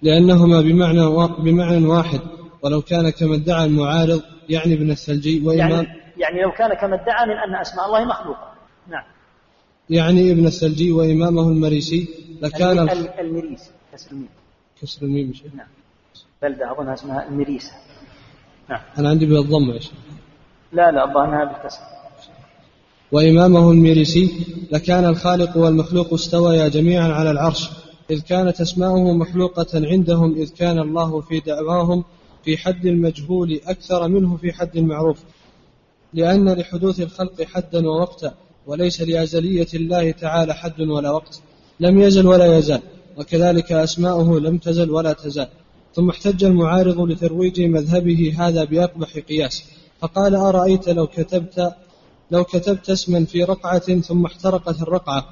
[0.01, 2.21] لأنهما بمعنى بمعنى واحد
[2.61, 7.25] ولو كان كما ادعى المعارض يعني ابن الثلجي وإمام يعني, يعني لو كان كما ادعى
[7.25, 8.53] من أن أسماء الله مخلوقة.
[8.87, 9.03] نعم.
[9.89, 12.09] يعني ابن الثلجي وإمامه المريسي
[12.41, 12.79] لكان
[13.19, 14.29] المريسي كسر الميم.
[14.81, 15.67] كسر الميم نعم.
[16.41, 17.71] بلدة أظنها اسمها المريسة.
[18.69, 18.81] نعم.
[18.97, 19.93] أنا عندي بالضم يا شيخ.
[20.71, 21.98] لا لا أظنها بالكسر.
[23.11, 24.31] وإمامه الميريسي
[24.71, 27.69] لكان الخالق والمخلوق استويا جميعا على العرش
[28.11, 32.03] إذ كانت أسماؤه مخلوقة عندهم إذ كان الله في دعواهم
[32.45, 35.17] في حد المجهول أكثر منه في حد المعروف
[36.13, 38.33] لأن لحدوث الخلق حدا ووقتا
[38.67, 41.41] وليس لأزلية الله تعالى حد ولا وقت.
[41.79, 42.81] لم يزل ولا يزال
[43.17, 45.47] وكذلك أسماؤه لم تزل ولا تزال.
[45.93, 49.63] ثم احتج المعارض لترويج مذهبه هذا بأقبح قياس
[50.01, 51.73] فقال أرأيت لو كتبت
[52.31, 55.25] لو كتبت اسما في رقعة ثم احترقت الرقعة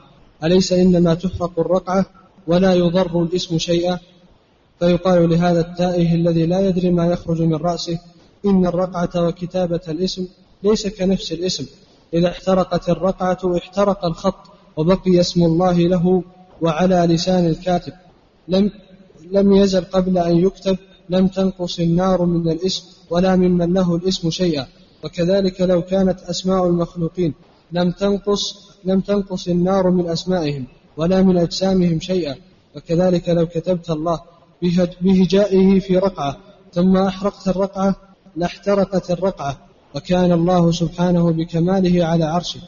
[0.44, 2.06] أليس إنما تحرق الرقعة
[2.48, 4.00] ولا يضر الإسم شيئا؟
[4.80, 8.00] فيقال لهذا التائه الذي لا يدري ما يخرج من رأسه
[8.46, 10.28] إن الرقعة وكتابة الاسم
[10.64, 11.66] ليس كنفس الاسم.
[12.14, 16.24] إذا احترقت الرقعة احترق الخط وبقي اسم الله له
[16.62, 17.94] وعلى لسان الكاتب.
[18.48, 18.72] لم
[19.32, 20.78] لم يزل قبل أن يكتب
[21.10, 24.68] لم تنقص النار من الاسم ولا ممن له الاسم شيئا.
[25.04, 27.34] وكذلك لو كانت أسماء المخلوقين
[27.72, 30.66] لم تنقص لم تنقص النار من أسمائهم
[30.98, 32.36] ولا من أجسامهم شيئا
[32.76, 34.20] وكذلك لو كتبت الله
[35.02, 36.38] بهجائه في رقعة
[36.74, 37.96] ثم أحرقت الرقعة
[38.36, 39.58] لاحترقت الرقعة
[39.96, 42.60] وكان الله سبحانه بكماله على عرشه.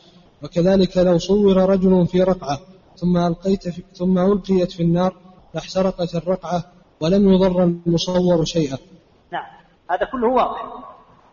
[0.43, 2.59] وكذلك لو صور رجل في رقعة
[2.97, 5.13] ثم ألقيت في ثم ألقيت في النار
[5.53, 6.63] لاحترقت الرقعة
[7.01, 8.77] ولم يضر المصور شيئا.
[9.32, 9.45] نعم
[9.91, 10.89] هذا كله واضح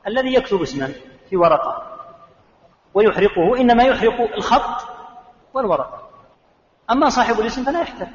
[0.06, 0.92] الذي يكتب اسما
[1.30, 1.82] في ورقة
[2.94, 4.88] ويحرقه إنما يحرق الخط
[5.54, 6.08] والورقة.
[6.90, 8.08] أما صاحب الاسم فلا يحترق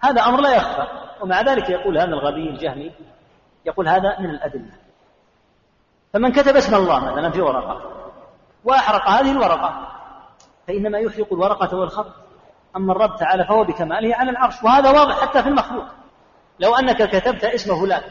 [0.00, 0.86] هذا أمر لا يخفى
[1.20, 2.92] ومع ذلك يقول هذا الغبي الجهمي
[3.66, 4.72] يقول هذا من الأدلة.
[6.12, 7.80] فمن كتب اسم الله مثلا في ورقة
[8.64, 9.88] وأحرق هذه الورقة
[10.66, 12.12] فإنما يحرق الورقة والخط.
[12.76, 15.86] أما الرب تعالى فهو بكماله على العرش وهذا واضح حتى في المخلوق.
[16.60, 18.02] لو أنك كتبت اسم فلان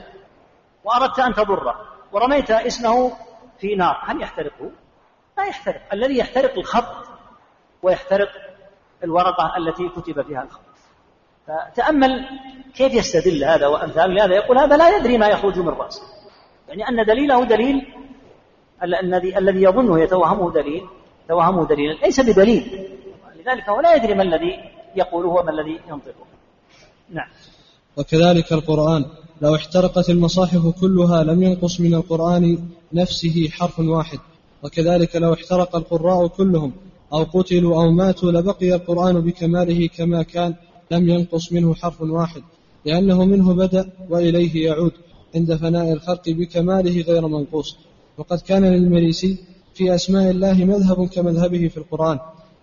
[0.83, 1.75] وأردت أن تضره
[2.11, 3.11] ورميت اسمه
[3.59, 3.97] في نار.
[4.05, 4.71] هل يحترقه؟
[5.37, 5.81] لا يحترق.
[5.93, 7.07] الذي يحترق الخط
[7.83, 8.29] ويحترق
[9.03, 10.61] الورقة التي كتب فيها الخط.
[11.47, 12.25] فتأمل
[12.75, 14.35] كيف يستدل هذا وأمثال لهذا.
[14.35, 16.01] يقول هذا لا يدري ما يخرج من رأسه.
[16.67, 17.93] يعني أن دليله دليل
[18.83, 20.87] الذي الذي يظنه يتوهمه دليل
[21.27, 22.89] توهمه دليل ليس بدليل.
[23.35, 26.25] لذلك هو لا يدري ما الذي يقوله وما الذي ينطقه.
[27.09, 27.29] نعم.
[27.97, 29.05] وكذلك القرآن.
[29.41, 32.59] لو احترقت المصاحف كلها لم ينقص من القرآن
[32.93, 34.19] نفسه حرف واحد.
[34.63, 36.71] وكذلك لو احترق القراء كلهم
[37.13, 40.53] أو قتلوا أو ماتوا لبقي القرآن بكماله كما كان
[40.91, 42.41] لم ينقص منه حرف واحد
[42.85, 44.91] لأنه منه بدأ وإليه يعود
[45.35, 47.77] عند فناء الخلق بكماله غير منقوص.
[48.17, 49.37] وقد كان للمريسي
[49.73, 52.19] في أسماء الله مذهب كمذهبه في القرآن.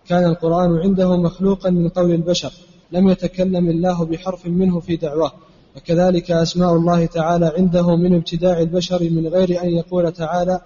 [0.08, 2.52] كان القرآن عنده مخلوقا من قول البشر
[2.92, 5.32] لم يتكلم الله بحرف منه في دعواه.
[5.76, 10.60] وكذلك أسماء الله تعالى عنده من ابتداع البشر من غير أن يقول تعالى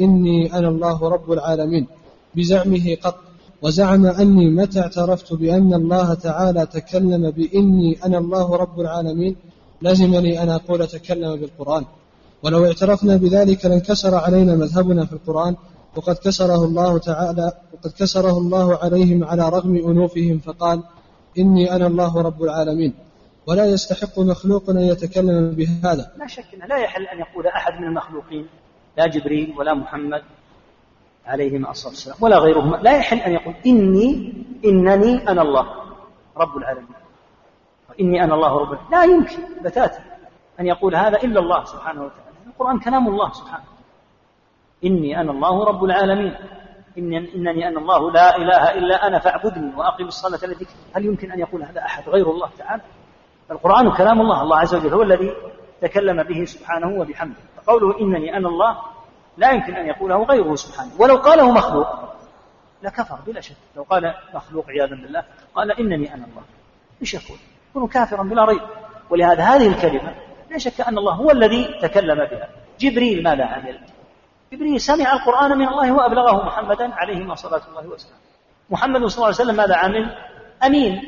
[0.00, 1.86] إني أنا الله رب العالمين
[2.34, 3.16] بزعمه قط.
[3.62, 9.36] وزعم أني متى اعترفت بأن الله تعالى تكلم بإني أنا الله رب العالمين
[9.82, 11.84] لزمني أن أقول تكلم بالقرآن.
[12.42, 15.56] ولو اعترفنا بذلك لانكسر علينا مذهبنا في القرآن
[15.96, 20.82] وقد كسره الله تعالى وقد كسره الله عليهم على رغم أنوفهم فقال
[21.38, 22.94] إني أنا الله رب العالمين.
[23.46, 26.12] ولا يستحق مخلوق أن يتكلم بهذا.
[26.16, 28.48] لا شك لا يحل أن يقول أحد من المخلوقين
[28.96, 30.22] لا جبريل ولا محمد
[31.26, 32.76] عليهما الصلاة والسلام ولا غيرهما.
[32.76, 34.32] لا يحل أن يقول إني
[34.64, 35.66] إنني أنا الله
[36.36, 36.94] رب العالمين.
[37.90, 38.90] وإني أنا الله رب العالمين.
[38.92, 40.00] لا يمكن بتاتا
[40.60, 42.36] أن يقول هذا إلا الله سبحانه وتعالى.
[42.46, 43.64] القرآن كلام الله سبحانه
[44.84, 46.34] إني أنا الله رب العالمين.
[46.98, 51.62] إنني, أنا الله لا إله إلا أنا فاعبدني وأقم الصلاة التي هل يمكن أن يقول
[51.62, 52.82] هذا أحد غير الله تعالى؟
[53.52, 55.32] القرآن كلام الله الله عز وجل هو الذي
[55.80, 57.40] تكلم به سبحانه وبحمده.
[57.56, 58.78] فقوله إنني أنا الله
[59.36, 60.90] لا يمكن أن يقوله غيره سبحانه.
[60.98, 61.86] ولو قاله مخلوق
[62.82, 63.56] لكفر بلا شك.
[63.76, 65.24] لو قال مخلوق عياذا بالله
[65.54, 66.42] قال إنني أنا الله.
[67.00, 67.38] إيش يقول؟
[67.70, 68.60] يكون كافرا بلا ريب.
[69.10, 70.14] ولهذا هذه الكلمة
[70.50, 72.48] لا شك أن الله هو الذي تكلم بها.
[72.80, 73.78] جبريل ماذا عمل.
[74.52, 78.22] جبريل سمع القرآن من الله وأبلغه محمدا عليهما صلاة الله وسلامه
[78.70, 80.16] محمد صلى الله عليه وسلم ماذا عمل؟
[80.66, 81.02] أمين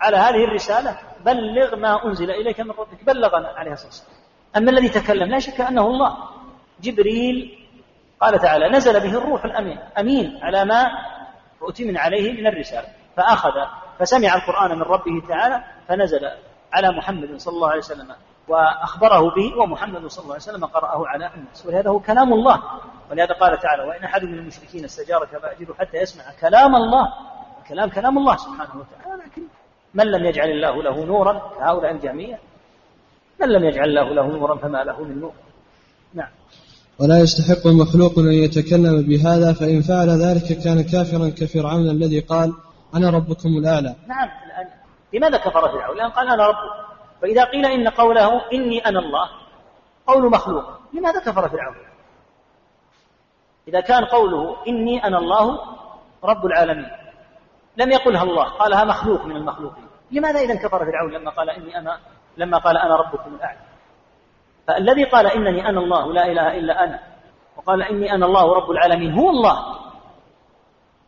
[0.00, 0.96] على هذه الرسالة.
[1.26, 4.16] بلغ ما أنزل إليك من ربك بلغنا عليه الصلاة والسلام.
[4.56, 6.16] أما الذي تكلم لا شك أنه الله.
[6.80, 7.58] جبريل
[8.20, 10.86] قال تعالى نزل به الروح الأمين أمين على ما
[11.62, 12.88] أؤتمن عليه من الرسالة.
[13.16, 13.52] فأخذ
[13.98, 16.30] فسمع القرآن من ربه تعالى فنزل
[16.72, 18.14] على محمد صلى الله عليه وسلم
[18.48, 21.66] وأخبره به ومحمد صلى الله عليه وسلم قرأه على الناس.
[21.66, 22.62] ولهذا هو كلام الله.
[23.10, 27.12] ولهذا قال تعالى وإن أحد من المشركين استجارك فأجره حتى يسمع كلام الله.
[27.62, 29.42] الكلام كلام الله سبحانه وتعالى لكن
[29.94, 32.38] من لم يجعل الله له نورا كهؤلاء الجهمية
[33.40, 35.32] من لم يجعل الله له نورا فما له من نور.
[36.14, 36.28] نعم.
[37.00, 42.52] ولا يستحق مخلوق أن يتكلم بهذا فإن فعل ذلك كان كافرا كفرعون الذي قال
[42.94, 43.94] أنا ربكم الأعلى.
[44.06, 44.68] نعم الآن.
[45.12, 46.86] لماذا كفر فرعون؟ لأن قال أنا ربكم
[47.22, 49.28] فإذا قيل إن قوله إني أنا الله
[50.06, 50.64] قول مخلوق.
[50.92, 51.76] لماذا كفر فرعون؟
[53.68, 55.58] إذا كان قوله إني أنا الله
[56.24, 57.05] رب العالمين.
[57.76, 58.44] لم يقلها الله.
[58.44, 59.86] قالها مخلوق من المخلوقين.
[60.10, 61.98] لماذا إذا كفر فرعون لما قال إني أنا
[62.36, 63.58] لما قال أنا ربكم الأعلى؟
[64.66, 67.00] فالذي قال إنني أنا الله لا إله إلا أنا
[67.56, 69.76] وقال إني أنا الله رب العالمين هو الله.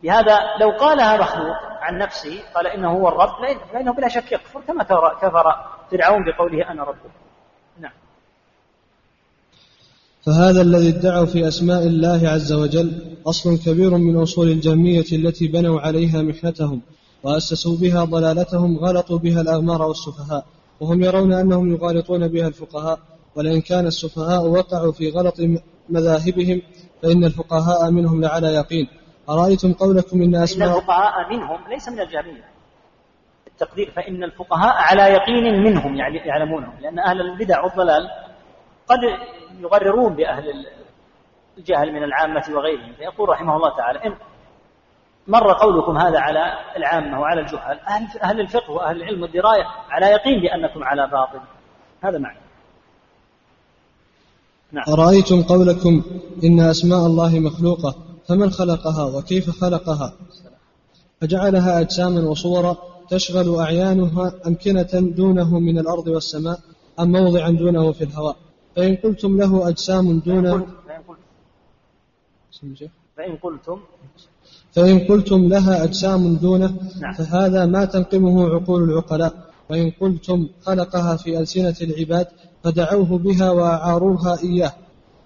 [0.02, 4.84] لهذا لو قالها مخلوق عن نفسه قال إنه هو الرب فإنه بلا شك يكفر كما
[4.84, 7.08] كفر فرعون بقوله أنا ربكم
[7.78, 7.92] نعم
[10.28, 15.80] فهذا الذي ادعوا في أسماء الله عز وجل أصل كبير من أصول الجهمية التي بنوا
[15.80, 16.82] عليها محنتهم
[17.22, 20.44] وأسسوا بها ضلالتهم غلطوا بها الأغمار والسفهاء
[20.80, 22.98] وهم يرون أنهم يغالطون بها الفقهاء
[23.36, 25.34] ولئن كان السفهاء وقعوا في غلط
[25.88, 26.62] مذاهبهم
[27.02, 28.88] فإن الفقهاء منهم لعلى يقين.
[29.28, 32.44] أرأيتم قولكم إن أسماء إن الفقهاء منهم ليس من الجهمية
[33.46, 38.08] التقدير فإن الفقهاء على يقين منهم يعني يعلمونهم لأن أهل البدع والضلال
[38.88, 38.98] قد
[39.58, 40.66] يغررون بأهل
[41.58, 42.92] الجهل من العامة وغيرهم.
[42.92, 44.14] فيقول رحمه الله تعالى إن
[45.28, 50.40] مر قولكم هذا على العامة وعلى الجهال أهل, أهل الفقه وأهل العلم والدراية على يقين
[50.40, 51.40] بأنكم على باطل.
[52.00, 52.38] هذا معنى.
[54.72, 54.84] نعم.
[54.88, 56.02] أرأيتم قولكم
[56.44, 57.94] إن أسماء الله مخلوقة
[58.28, 60.12] فمن خلقها وكيف خلقها؟
[61.20, 62.76] فجعلها أجساما وصورا
[63.10, 66.58] تشغل أعيانها أمكنة دونه من الأرض والسماء
[67.00, 68.36] أم موضعا دونه في الهواء؟
[68.78, 70.66] فإن قلتم له أجسام دونه
[73.16, 73.78] فإن قلتم
[74.72, 77.14] فإن قلتم لها أجسام دونه نعم.
[77.14, 79.34] فهذا ما تنقمه عقول العقلاء.
[79.70, 82.26] وإن قلتم خلقها في ألسنة العباد
[82.64, 84.72] فدعوه بها وأعاروها إياه.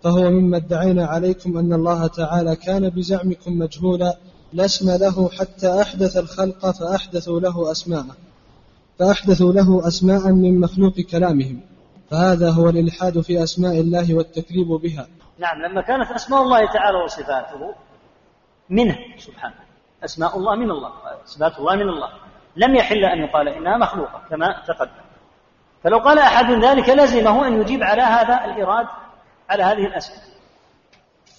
[0.02, 4.18] فهو مما ادعينا عليكم أن الله تعالى كان بزعمكم مجهولا
[4.52, 8.06] لا اسم له حتى أحدث الخلق فأحدثوا له أسماء.
[8.98, 11.60] فأحدثوا له أسماء من مخلوق كلامهم.
[12.12, 15.06] فهذا هو الإلحاد في أسماء الله والتكذيب بها.
[15.38, 17.74] نعم لما كانت أسماء الله تعالى وصفاته
[18.70, 19.54] منه سبحانه.
[20.04, 20.92] أسماء الله من الله
[21.24, 22.08] صفات الله من الله.
[22.56, 25.02] لم يحل أن يقال إنها مخلوقة كما تقدم.
[25.84, 28.86] فلو قال أحد ذلك لزمه أن يجيب على هذا الإراد
[29.50, 30.22] على هذه الأسماء.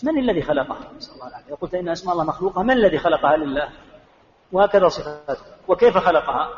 [0.04, 3.70] من الذي خلقها؟ نسأل الله العافية قلت إن أسماء الله مخلوقة من الذي خلقها لله؟
[4.52, 5.42] وهكذا صفاته.
[5.68, 6.50] وكيف خلقها؟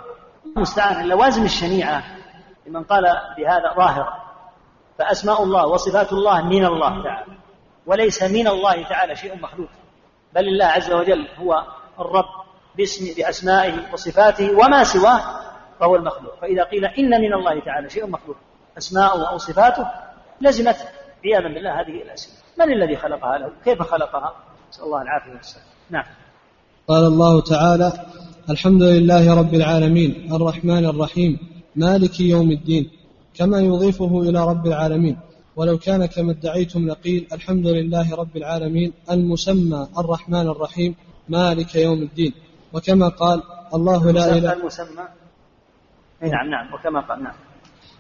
[0.58, 2.04] المستعان اللوازم الشنيعة.
[2.68, 3.04] لمن قال
[3.38, 4.14] بهذا ظاهرا
[5.00, 7.26] فأسماء الله وصفات الله من الله تعالى
[7.86, 9.70] وليس من الله تعالى شيء مخلوق
[10.36, 11.64] بل الله عز وجل هو
[12.00, 12.46] الرب
[12.78, 15.22] باسم بأسمائه وصفاته وما سواه
[15.80, 16.40] فهو المخلوق.
[16.42, 18.38] فإذا قيل إن من الله تعالى شيء مخلوق
[18.78, 19.88] أسماؤه أو صفاته
[20.42, 20.78] لزمت
[21.26, 24.34] عياذا بالله هذه الأسئلة من الذي خلقها له؟ كيف خلقها؟
[24.70, 25.66] نسأل الله العافية والسلام.
[25.90, 26.04] نعم.
[26.88, 27.94] قال الله تعالى
[28.50, 32.90] الحمد لله رب العالمين الرحمن الرحيم مالك يوم الدين
[33.34, 35.18] كما يضيفه إلى رب العالمين.
[35.56, 40.96] ولو كان كما ادعيتم لقيل الحمد لله رب العالمين المسمى الرحمن الرحيم
[41.30, 42.34] مالك يوم الدين.
[42.74, 45.06] وكما قال الله لا إله المسمى؟
[46.22, 46.74] نعم نعم.
[46.74, 47.34] وكما قال نعم.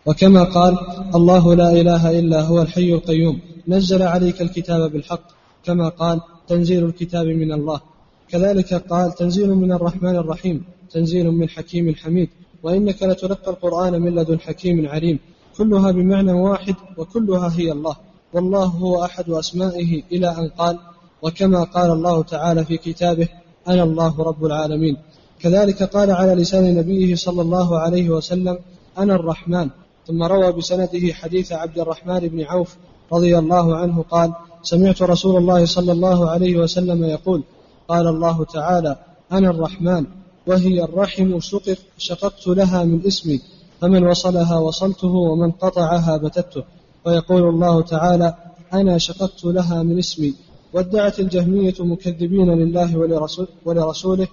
[0.05, 0.77] وكما قال
[1.15, 5.27] الله لا إله إلا هو الحي القيوم نزل عليك الكتاب بالحق.
[5.63, 7.81] كما قال تنزيل الكتاب من الله.
[8.29, 12.29] كذلك قال تنزيل من الرحمن الرحيم تنزيل من حكيم حميد.
[12.65, 15.19] وإنك لتلقى القرآن من لدن حكيم عليم.
[15.57, 17.95] كلها بمعنى واحد وكلها هي الله.
[18.33, 20.79] والله هو أحد أسمائه إلى أن قال
[21.21, 23.27] وكما قال الله تعالى في كتابه
[23.67, 24.97] أنا الله رب العالمين.
[25.39, 28.59] كذلك قال على لسان نبيه صلى الله عليه وسلم
[28.97, 29.69] أنا الرحمن.
[30.07, 32.75] ثم روى بسنده حديث عبد الرحمن بن عوف
[33.13, 37.43] رضي الله عنه قال سمعت رسول الله صلى الله عليه وسلم يقول
[37.87, 38.95] قال الله تعالى
[39.31, 40.05] أنا الرحمن.
[40.47, 43.41] وهي الرحم شقق شققت لها من اسمي
[43.81, 46.63] فمن وصلها وصلته ومن قطعها بتته.
[47.05, 48.35] ويقول الله تعالى
[48.73, 50.33] أنا شققت لها من اسمي.
[50.73, 54.27] وادعت الجهمية مكذبين لله ولرسول ولرسوله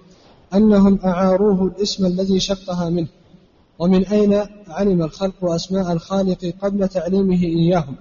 [0.54, 3.08] أنهم أعاروه الاسم الذي شقها منه.
[3.78, 7.96] ومن أين علم الخلق أسماء الخالق قبل تعليمه إياهم؟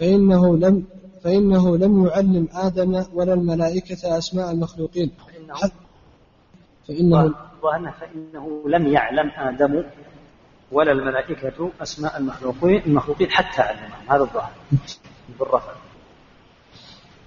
[0.00, 0.84] فإنه لم
[1.24, 5.10] فإنه لم يعلم آدم ولا الملائكة أسماء المخلوقين.
[6.88, 9.84] فإنه ظهرنا فإنه لم يعلم آدم
[10.72, 14.08] ولا الملائكة أسماء المخلوقين المخلوقين حتى علمهم.
[14.08, 14.50] هذا الظاهر.
[15.38, 15.72] بالرفع.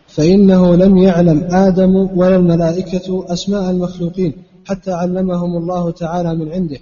[0.08, 6.80] فإنه لم يعلم آدم ولا الملائكة أسماء المخلوقين حتى علمهم الله تعالى من عنده.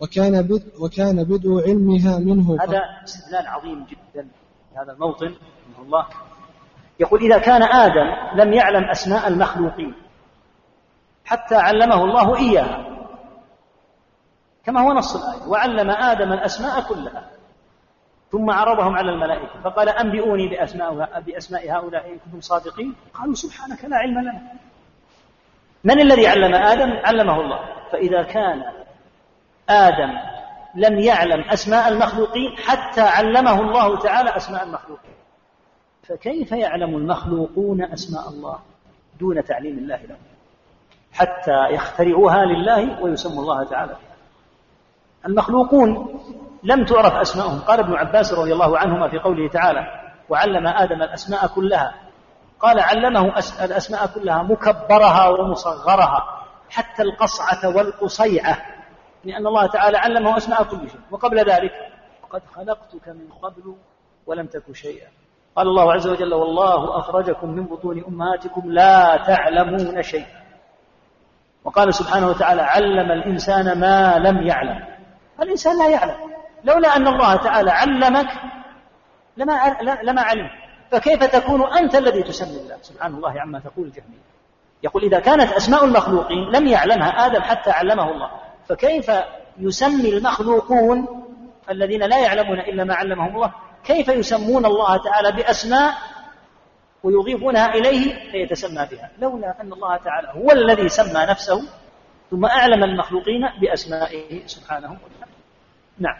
[0.00, 4.28] وكان بدء وكان بدء علمها منه هذا استدلال عظيم جدا
[4.70, 6.06] في هذا الموطن رحمه الله.
[7.00, 9.94] يقول إذا كان آدم لم يعلم أسماء المخلوقين
[11.24, 12.86] حتى علمه الله إياها.
[14.64, 15.48] كما هو نص الآية.
[15.48, 17.30] وعلم آدم الأسماء كلها.
[18.30, 19.60] ثم عرضهم على الملائكة.
[19.64, 22.94] فقال أنبئوني بأسماء, بأسماء هؤلاء إن كنتم صادقين.
[23.14, 24.42] قالوا سبحانك لا علم لنا.
[25.84, 27.60] من الذي علم آدم؟ علمه الله.
[27.92, 28.62] فإذا كان
[29.68, 30.18] آدم
[30.74, 35.14] لم يعلم أسماء المخلوقين حتى علمه الله تعالى أسماء المخلوقين.
[36.08, 38.58] فكيف يعلم المخلوقون أسماء الله
[39.20, 40.31] دون تعليم الله لهم؟
[41.12, 44.16] حتى يخترعوها لله ويسموا الله تعالى بها
[45.26, 46.20] المخلوقون
[46.62, 49.86] لم تعرف أسماءهم قال ابن عباس رضي الله عنهما في قوله تعالى
[50.28, 51.94] وعلم آدم الأسماء كلها
[52.60, 58.58] قال علمه الأسماء كلها مكبرها ومصغرها حتى القصعة والقصيعة
[59.24, 61.00] لأن الله تعالى علمه أسماء كل شيء.
[61.10, 61.72] وقبل ذلك
[62.30, 63.76] قد خلقتك من قبل
[64.26, 65.08] ولم تك شيئا
[65.56, 70.41] قال الله عز وجل والله أخرجكم من بطون أمهاتكم لا تعلمون شيئا
[71.64, 74.84] وقال سبحانه وتعالى علم الإنسان ما لم يعلم.
[75.42, 76.16] الإنسان لا يعلم.
[76.64, 78.28] لولا أن الله تعالى علمك
[79.36, 80.50] لما لما علم
[80.90, 84.32] فكيف تكون أنت الذي تسمي الله؟ سبحان الله عما تقول الجهمية
[84.82, 88.30] يقول إذا كانت أسماء المخلوقين لم يعلمها آدم حتى علمه الله
[88.68, 89.10] فكيف
[89.58, 91.24] يسمي المخلوقون
[91.70, 93.52] الذين لا يعلمون إلا ما علمهم الله؟
[93.84, 95.94] كيف يسمون الله تعالى بأسماء
[97.04, 99.10] ويضيفونها إليه فيتسمى بها.
[99.22, 101.62] لولا أن الله تعالى هو الذي سمى نفسه
[102.30, 105.32] ثم أعلم المخلوقين بأسمائه سبحانه وتعالى.
[105.98, 106.16] نعم.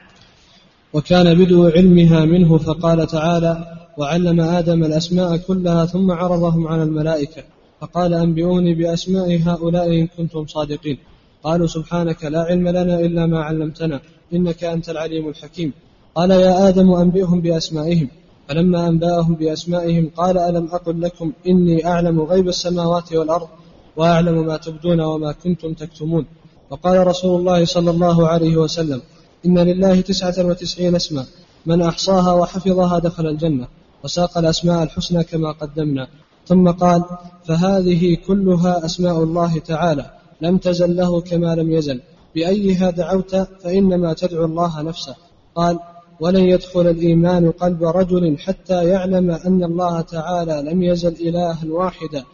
[0.92, 7.42] وكان بدء علمها منه فقال تعالى وعلم آدم الأسماء كلها ثم عرضهم على الملائكة
[7.80, 10.98] فقال أنبئوني بأسماء هؤلاء إن كنتم صادقين.
[11.44, 14.00] قالوا سبحانك لا علم لنا إلا ما علمتنا
[14.32, 15.72] إنك أنت العليم الحكيم.
[16.14, 18.08] قال يا آدم أنبئهم بأسمائهم.
[18.52, 23.48] فلما أنبأهم بأسمائهم قال ألم أقل لكم إني أعلم غيب السماوات والأرض
[23.96, 26.26] وأعلم ما تبدون وما كنتم تكتمون؟
[26.70, 29.02] وقال رسول الله صلى الله عليه وسلم
[29.46, 31.24] إن لله تسعة وتسعين اسما
[31.66, 33.68] من أحصاها وحفظها دخل الجنة
[34.04, 36.08] وساق الأسماء الحسنى كما قدمنا.
[36.46, 37.04] ثم قال
[37.44, 42.00] فهذه كلها أسماء الله تعالى لم تزل له كما لم يزل
[42.34, 45.14] بأيها دعوت فإنما تدعو الله نفسه.
[45.54, 45.78] قال
[46.22, 52.24] ولن يدخل الإيمان قلب رجل حتى يعلم أن الله تعالى لم يزل إلها واحدا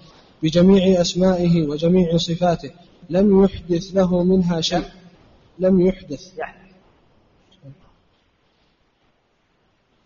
[0.42, 2.70] بجميع أسمائه وجميع صفاته.
[3.10, 4.84] لم يحدث له منها شيء.
[5.58, 6.32] لم يحدث.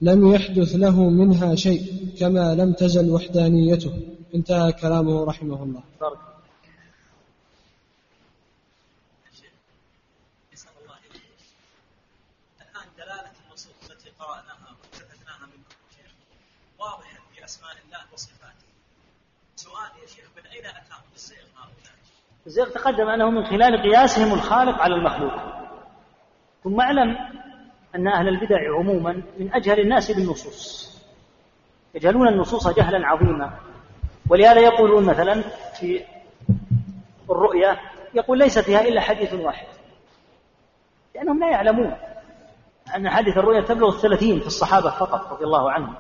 [0.01, 1.83] لم يحدث له منها شيء
[2.18, 3.93] كما لم تزل وحدانيته.
[4.35, 5.83] انتهى كلامه رحمه الله.
[22.47, 25.33] الزيغ تقدم أنه من خلال قياسهم الخالق على المخلوق.
[26.65, 27.17] ثم اعلم
[27.95, 30.93] أن أهل البدع عموما من أجهل الناس بالنصوص.
[31.95, 33.59] يجهلون النصوص جهلا عظيما.
[34.29, 35.43] ولهذا يقولون مثلا
[35.81, 36.05] في
[37.31, 37.81] الرؤيا
[38.15, 39.67] يقول ليس فيها إلا حديث واحد.
[41.15, 41.97] لأنهم لا يعلمون
[42.97, 45.95] أن حديث الرؤيا تبلغ الثلاثين في الصحابة فقط رضي الله عنهم.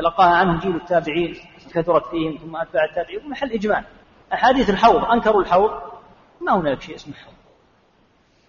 [0.00, 1.36] تلقاها عنهم جيل التابعين
[1.74, 3.26] كثرت فيهم ثم أتباع التابعين.
[3.26, 3.84] ومحل إجمال
[4.32, 5.70] أحاديث الحوض أنكروا الحوض
[6.40, 7.34] ما هناك شيء اسمه حوض.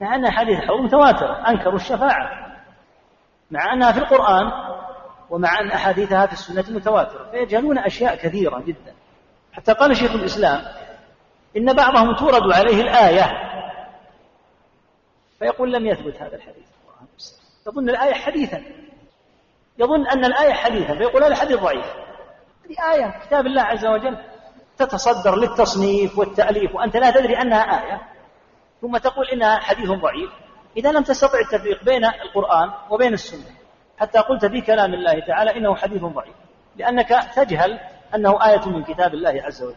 [0.01, 2.57] مع أن أحاديث الحوض متواترة أنكروا الشفاعة.
[3.51, 4.51] مع أنها في القرآن
[5.29, 7.31] ومع أن أحاديثها في السنة متواترة.
[7.31, 8.93] فيجهلون أشياء كثيرة جدا.
[9.53, 10.61] حتى قال شيخ الإسلام
[11.57, 13.51] إن بعضهم تورد عليه الآية
[15.39, 16.65] فيقول لم يثبت هذا الحديث
[17.67, 18.63] يظن الآية حديثا.
[19.77, 21.85] يظن أن الآية حديثا فيقول هذا حديث ضعيف.
[22.65, 24.17] هذه آية كتاب الله عز وجل
[24.77, 28.01] تتصدر للتصنيف والتأليف وأنت لا تدري أنها آية.
[28.81, 30.29] ثم تقول إنها حديث ضعيف.
[30.77, 33.55] إذا لم تستطع التفريق بين القرآن وبين السنة
[33.99, 36.35] حتى قلت في كلام الله تعالى إنه حديث ضعيف
[36.75, 37.79] لأنك تجهل
[38.15, 39.75] أنه آية من كتاب الله عز وجل.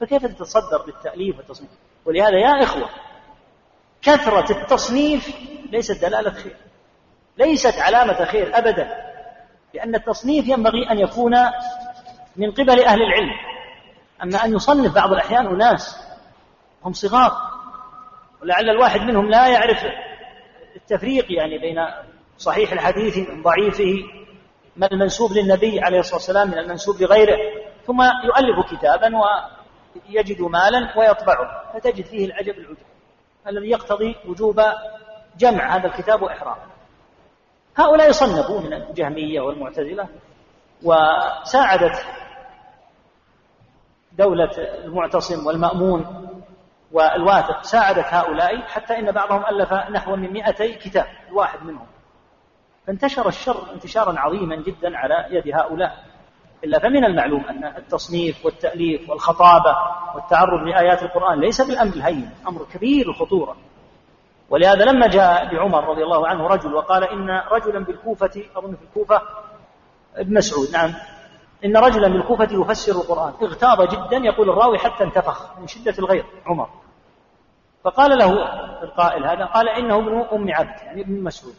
[0.00, 1.70] فكيف تتصدر بالتأليف والتصنيف؟
[2.04, 2.88] ولهذا يا إخوة
[4.02, 5.36] كثرة التصنيف
[5.70, 6.56] ليست دلالة خير.
[7.38, 9.11] ليست علامة خير أبدا.
[9.74, 11.36] لأن التصنيف ينبغي أن يكون
[12.36, 13.30] من قبل أهل العلم.
[14.22, 15.98] أما أن يصنف بعض الأحيان أناس
[16.84, 17.32] هم صغار
[18.42, 19.78] ولعل الواحد منهم لا يعرف
[20.76, 21.76] التفريق يعني بين
[22.38, 23.94] صحيح الحديث من ضعيفه
[24.76, 27.36] ما المنسوب للنبي عليه الصلاة والسلام من المنسوب لغيره.
[27.86, 29.12] ثم يؤلف كتابا
[30.08, 32.76] ويجد مالا ويطبعه فتجد فيه العجب العجب.
[33.48, 34.62] الذي يقتضي وجوب
[35.38, 36.71] جمع هذا الكتاب وإحرامه.
[37.76, 40.08] هؤلاء صنفوا من الجهمية والمعتزلة
[40.82, 42.06] وساعدت
[44.18, 44.50] دولة
[44.84, 46.28] المعتصم والمأمون
[46.92, 51.86] والواثق ساعدت هؤلاء حتى إن بعضهم ألف نحو من مئتي كتاب الواحد منهم.
[52.86, 56.04] فانتشر الشر انتشارا عظيما جدا على يد هؤلاء.
[56.64, 59.76] إلا فمن المعلوم أن التصنيف والتأليف والخطابة
[60.14, 63.56] والتعرض لآيات القرآن ليس بالأمر الهين أمر كبير الخطورة
[64.52, 69.22] ولهذا لما جاء بعمر رضي الله عنه رجل وقال إن رجلا بالكوفة أظن في الكوفة
[70.16, 70.94] ابن مسعود نعم
[71.64, 73.32] إن رجلا بالكوفة يفسر القرآن.
[73.42, 76.68] اغتاظ جدا يقول الراوي حتى انتفخ من شدة الغيظ عمر.
[77.84, 78.32] فقال له
[78.82, 81.54] القائل هذا قال إنه ابن أم عبد يعني ابن مسعود.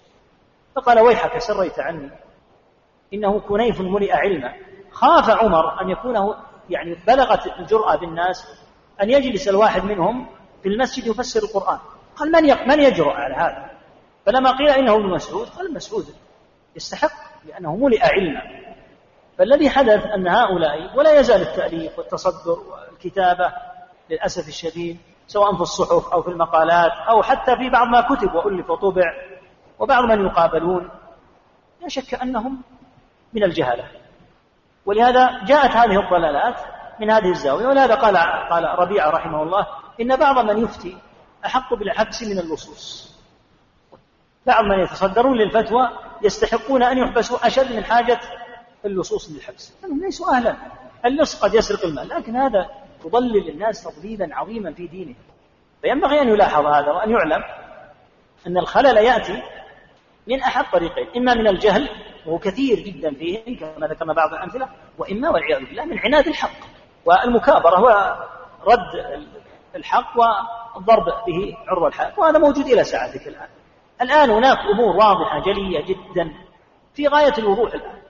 [0.75, 2.09] فقال ويحك سريت عني.
[3.13, 4.53] إنه كنيف ملئ علما.
[4.91, 6.35] خاف عمر أن يكون
[6.69, 8.47] يعني بلغت الجرأة بالناس
[9.01, 10.27] أن يجلس الواحد منهم
[10.63, 11.79] في المسجد يفسر القرآن.
[12.15, 13.69] قال من من يجرؤ على هذا؟
[14.25, 16.05] فلما قيل إنه ابن مسعود قال مسعود
[16.75, 17.11] يستحق
[17.45, 18.41] لأنه ملئ علما.
[19.37, 23.53] فالذي حدث أن هؤلاء ولا يزال التأليف والتصدر والكتابة
[24.09, 24.97] للأسف الشديد
[25.27, 29.13] سواء في الصحف أو في المقالات أو حتى في بعض ما كتب وألف وطبع
[29.79, 30.89] وبعض من يقابلون
[31.81, 32.61] لا شك أنهم
[33.33, 33.87] من الجهله
[34.85, 36.55] ولهذا جاءت هذه الضلالات
[36.99, 38.17] من هذه الزاوية ولهذا قال
[38.49, 39.67] قال ربيعة رحمه الله
[40.01, 40.97] إن بعض من يفتي
[41.45, 43.13] أحق بالحبس من اللصوص
[44.45, 45.89] بعض من يتصدرون للفتوى
[46.21, 48.19] يستحقون أن يحبسوا أشد من حاجة
[48.85, 49.73] اللصوص للحبس.
[49.81, 50.55] لأنهم ليسوا أهلا.
[51.05, 52.69] اللص قد يسرق المال لكن هذا
[53.05, 55.15] يضلل الناس تضليلا عظيما في دينه
[55.81, 57.43] فينبغي أن يلاحظ هذا وأن يعلم
[58.47, 59.41] أن الخلل يأتي
[60.27, 61.89] من أحد طريقين إما من الجهل
[62.25, 66.59] وهو كثير جدا فيهم كما ذكرنا بعض الأمثلة وإما والعياذ بالله من عناد الحق
[67.05, 67.81] والمكابرة
[68.65, 68.79] ورد
[69.75, 70.17] الحق
[70.75, 73.49] والضرب به عرض الحق وهذا موجود إلى ساعتك الآن.
[74.01, 76.33] الآن هناك أمور واضحة جلية جدا
[76.93, 78.01] في غاية الوضوح الآن.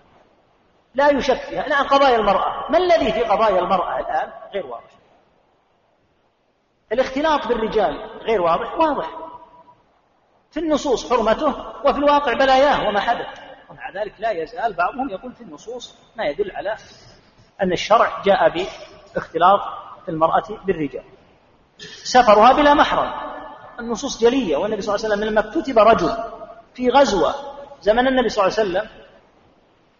[0.95, 1.67] لا يشك فيها.
[1.67, 2.71] الآن قضايا المرأة.
[2.71, 4.89] ما الذي في قضايا المرأة الآن غير واضح؟
[6.91, 8.73] الاختلاط بالرجال غير واضح.
[8.73, 9.09] واضح.
[10.51, 11.47] في النصوص حرمته
[11.85, 13.39] وفي الواقع بلاياه وما حدث.
[13.69, 16.75] ومع ذلك لا يزال بعضهم يقول في النصوص ما يدل على
[17.61, 18.67] أن الشرع جاء
[19.15, 19.61] باختلاط
[20.09, 21.03] المرأة بالرجال.
[22.03, 23.11] سفرها بلا محرم.
[23.79, 26.17] النصوص جلية والنبي صلى الله عليه وسلم لما كتب رجل
[26.73, 27.35] في غزوة
[27.81, 28.89] زمن النبي صلى الله عليه وسلم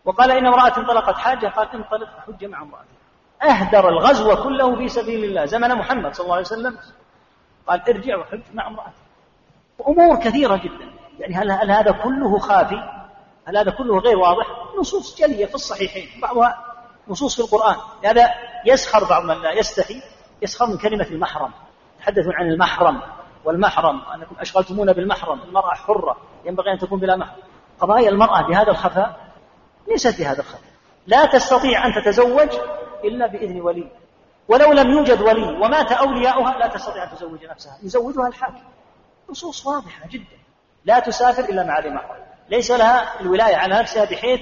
[0.05, 2.87] وقال إن امرأة انطلقت حاجة قال انطلق حج مع امرأتك
[3.43, 5.45] أهدر الغزو كله في سبيل الله.
[5.45, 6.77] زمن محمد صلى الله عليه وسلم
[7.67, 8.93] قال ارجع وحج مع امرأتك
[9.79, 10.93] وأمور كثيرة جدا.
[11.19, 12.83] يعني هل, هل هذا كله خافي؟
[13.47, 14.45] هل هذا كله غير واضح؟
[14.79, 16.21] نصوص جلية في الصحيحين.
[16.21, 16.65] بعضها
[17.07, 17.75] نصوص في القرآن.
[18.03, 18.29] لهذا
[18.65, 20.01] يسخر بعض من لا يستحي
[20.41, 21.51] يسخر من كلمة المحرم.
[22.03, 23.01] تحدثون عن المحرم
[23.45, 27.41] والمحرم أنكم أشغلتمونا بالمحرم المرأة حرة ينبغي أن تكون بلا محرم.
[27.79, 29.31] قضايا المرأة بهذا الخفاء
[29.87, 30.71] ليست بهذا الخفاء.
[31.07, 32.49] لا تستطيع أن تتزوج
[33.03, 33.91] إلا بإذن ولي.
[34.47, 37.77] ولو لم يوجد ولي ومات أولياؤها لا تستطيع أن تزوج نفسها.
[37.83, 38.63] يزوجها الحاكم.
[39.29, 40.37] نصوص واضحة جدا.
[40.85, 42.23] لا تسافر إلا مع ذي محرم.
[42.49, 44.41] ليس لها الولاية على نفسها بحيث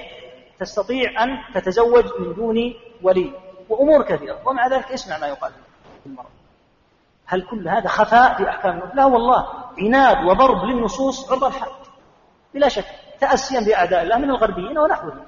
[0.59, 3.33] تستطيع أن تتزوج من دون ولي.
[3.69, 4.41] وأمور كثيرة.
[4.45, 5.51] ومع ذلك اسمع ما يقال
[6.03, 6.40] في المرأة.
[7.31, 9.47] هل كل هذا خفاء في أحكام لا والله
[9.79, 11.71] عناد وضرب للنصوص عرض الحد
[12.53, 12.85] بلا شك
[13.19, 15.25] تأسيا بأعداء الله من الغربيين ونحوهم.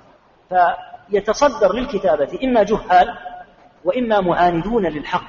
[1.10, 3.18] فيتصدر للكتابة إما جهال
[3.86, 5.24] وإما معاندون للحق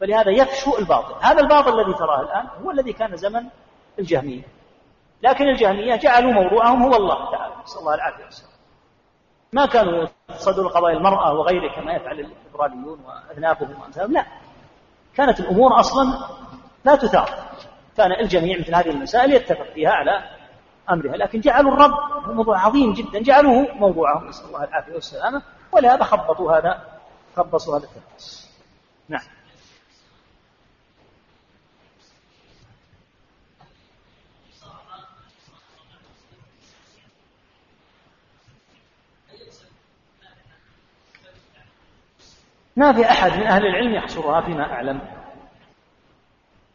[0.00, 1.14] فلهذا يفشو الباطل.
[1.20, 3.42] هذا الباطل الذي تراه الآن هو الذي كان زمن
[3.98, 4.42] الجهمية.
[5.22, 8.54] لكن الجهمية جعلوا موضوعهم هو الله تعالى نسأل الله العافية والسلام.
[9.52, 14.26] ما كانوا يتصدروا قضايا المرأة وغيره كما يفعل الليبراليون وأذنابهم وأمثالهم لا.
[15.16, 16.18] كانت الأمور أصلا
[16.84, 17.30] لا تثار.
[17.96, 20.24] كان الجميع مثل هذه المسائل يتفق فيها على
[20.90, 21.92] أمرها لكن جعلوا الرب
[22.34, 23.22] موضوع عظيم جدا.
[23.22, 25.42] جعلوه موضوعهم نسأل الله العافية والسلامة.
[25.72, 26.82] ولهذا خبطوا هذا
[27.36, 28.48] خبصوا هذا التلبس
[29.08, 29.22] نعم.
[42.76, 45.00] ما في أحد من أهل العلم يحصرها فيما أعلم.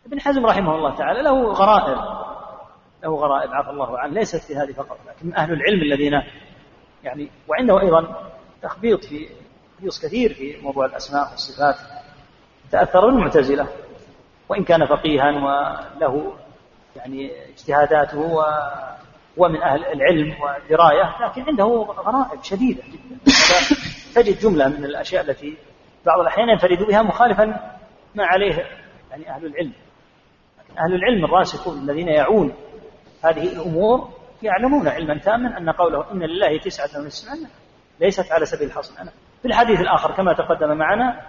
[0.05, 1.97] ابن حزم رحمه الله تعالى له غرائب
[3.03, 6.21] له غرائب عفى الله عنه ليست في هذه فقط لكن أهل العلم الذين
[7.03, 8.31] يعني وعنده أيضا
[8.61, 9.29] تخبيط في
[9.77, 11.75] تخبيص كثير في موضوع الأسماء والصفات.
[12.71, 13.67] تأثر بالمعتزلة
[14.49, 16.33] وإن كان فقيها وله
[16.95, 18.19] يعني اجتهاداته
[19.37, 21.65] و من أهل العلم والدراية لكن عنده
[22.05, 23.31] غرائب شديدة جدا.
[24.15, 25.57] تجد جملة من الأشياء التي
[26.05, 27.45] بعض الأحيان ينفرد بها مخالفا
[28.15, 28.65] ما عليه
[29.11, 29.73] يعني أهل العلم.
[30.79, 32.53] أهل العلم الراسخون الذين يعون
[33.23, 34.09] هذه الأمور
[34.43, 37.47] يعلمون علما تاما أن قوله إن لله تسعة وتسعين
[37.99, 39.01] ليست على سبيل الحصر.
[39.01, 41.21] أنا في الحديث الآخر كما تقدم معنا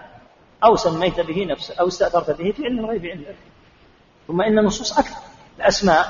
[0.65, 3.37] أو سميت به نفسك أو استأثرت به في علم الغيب عندك.
[4.29, 5.31] ثم إن النصوص أكثر.
[5.61, 6.05] الأسماء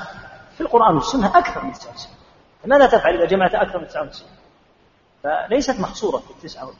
[0.55, 2.17] في القرآن والسنة أكثر من 99
[2.63, 4.29] فماذا تفعل إذا جمعت أكثر من 99
[5.23, 6.71] فليست محصورة في التسعة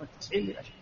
[0.00, 0.79] والتسعين بلا شك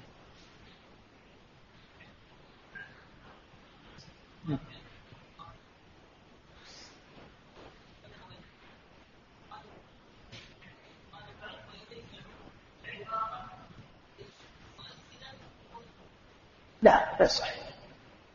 [16.83, 17.61] لا لا صحيح.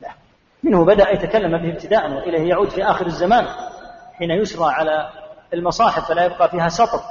[0.01, 0.09] لا.
[0.63, 3.47] منه بدأ يتكلم به ابتداء وإليه يعود في آخر الزمان.
[4.13, 5.09] حين يسرى على
[5.53, 7.01] المصاحف فلا يبقى فيها سطر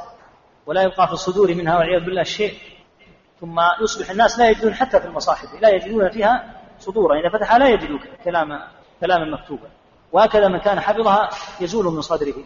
[0.66, 2.54] ولا يبقى في الصدور منها والعياذ بالله شيء.
[3.40, 7.20] ثم يصبح الناس لا يجدون حتى في المصاحف لا يجدون فيها صدورا.
[7.20, 8.60] إذا فتحها لا يجدوا كلام
[9.00, 9.68] كلاما مكتوبا.
[10.12, 11.28] وهكذا من كان حفظها
[11.60, 12.44] يزول من صدره.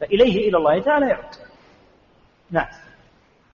[0.00, 1.34] فإليه إلى الله تعالى يعود.
[2.50, 2.68] نعم.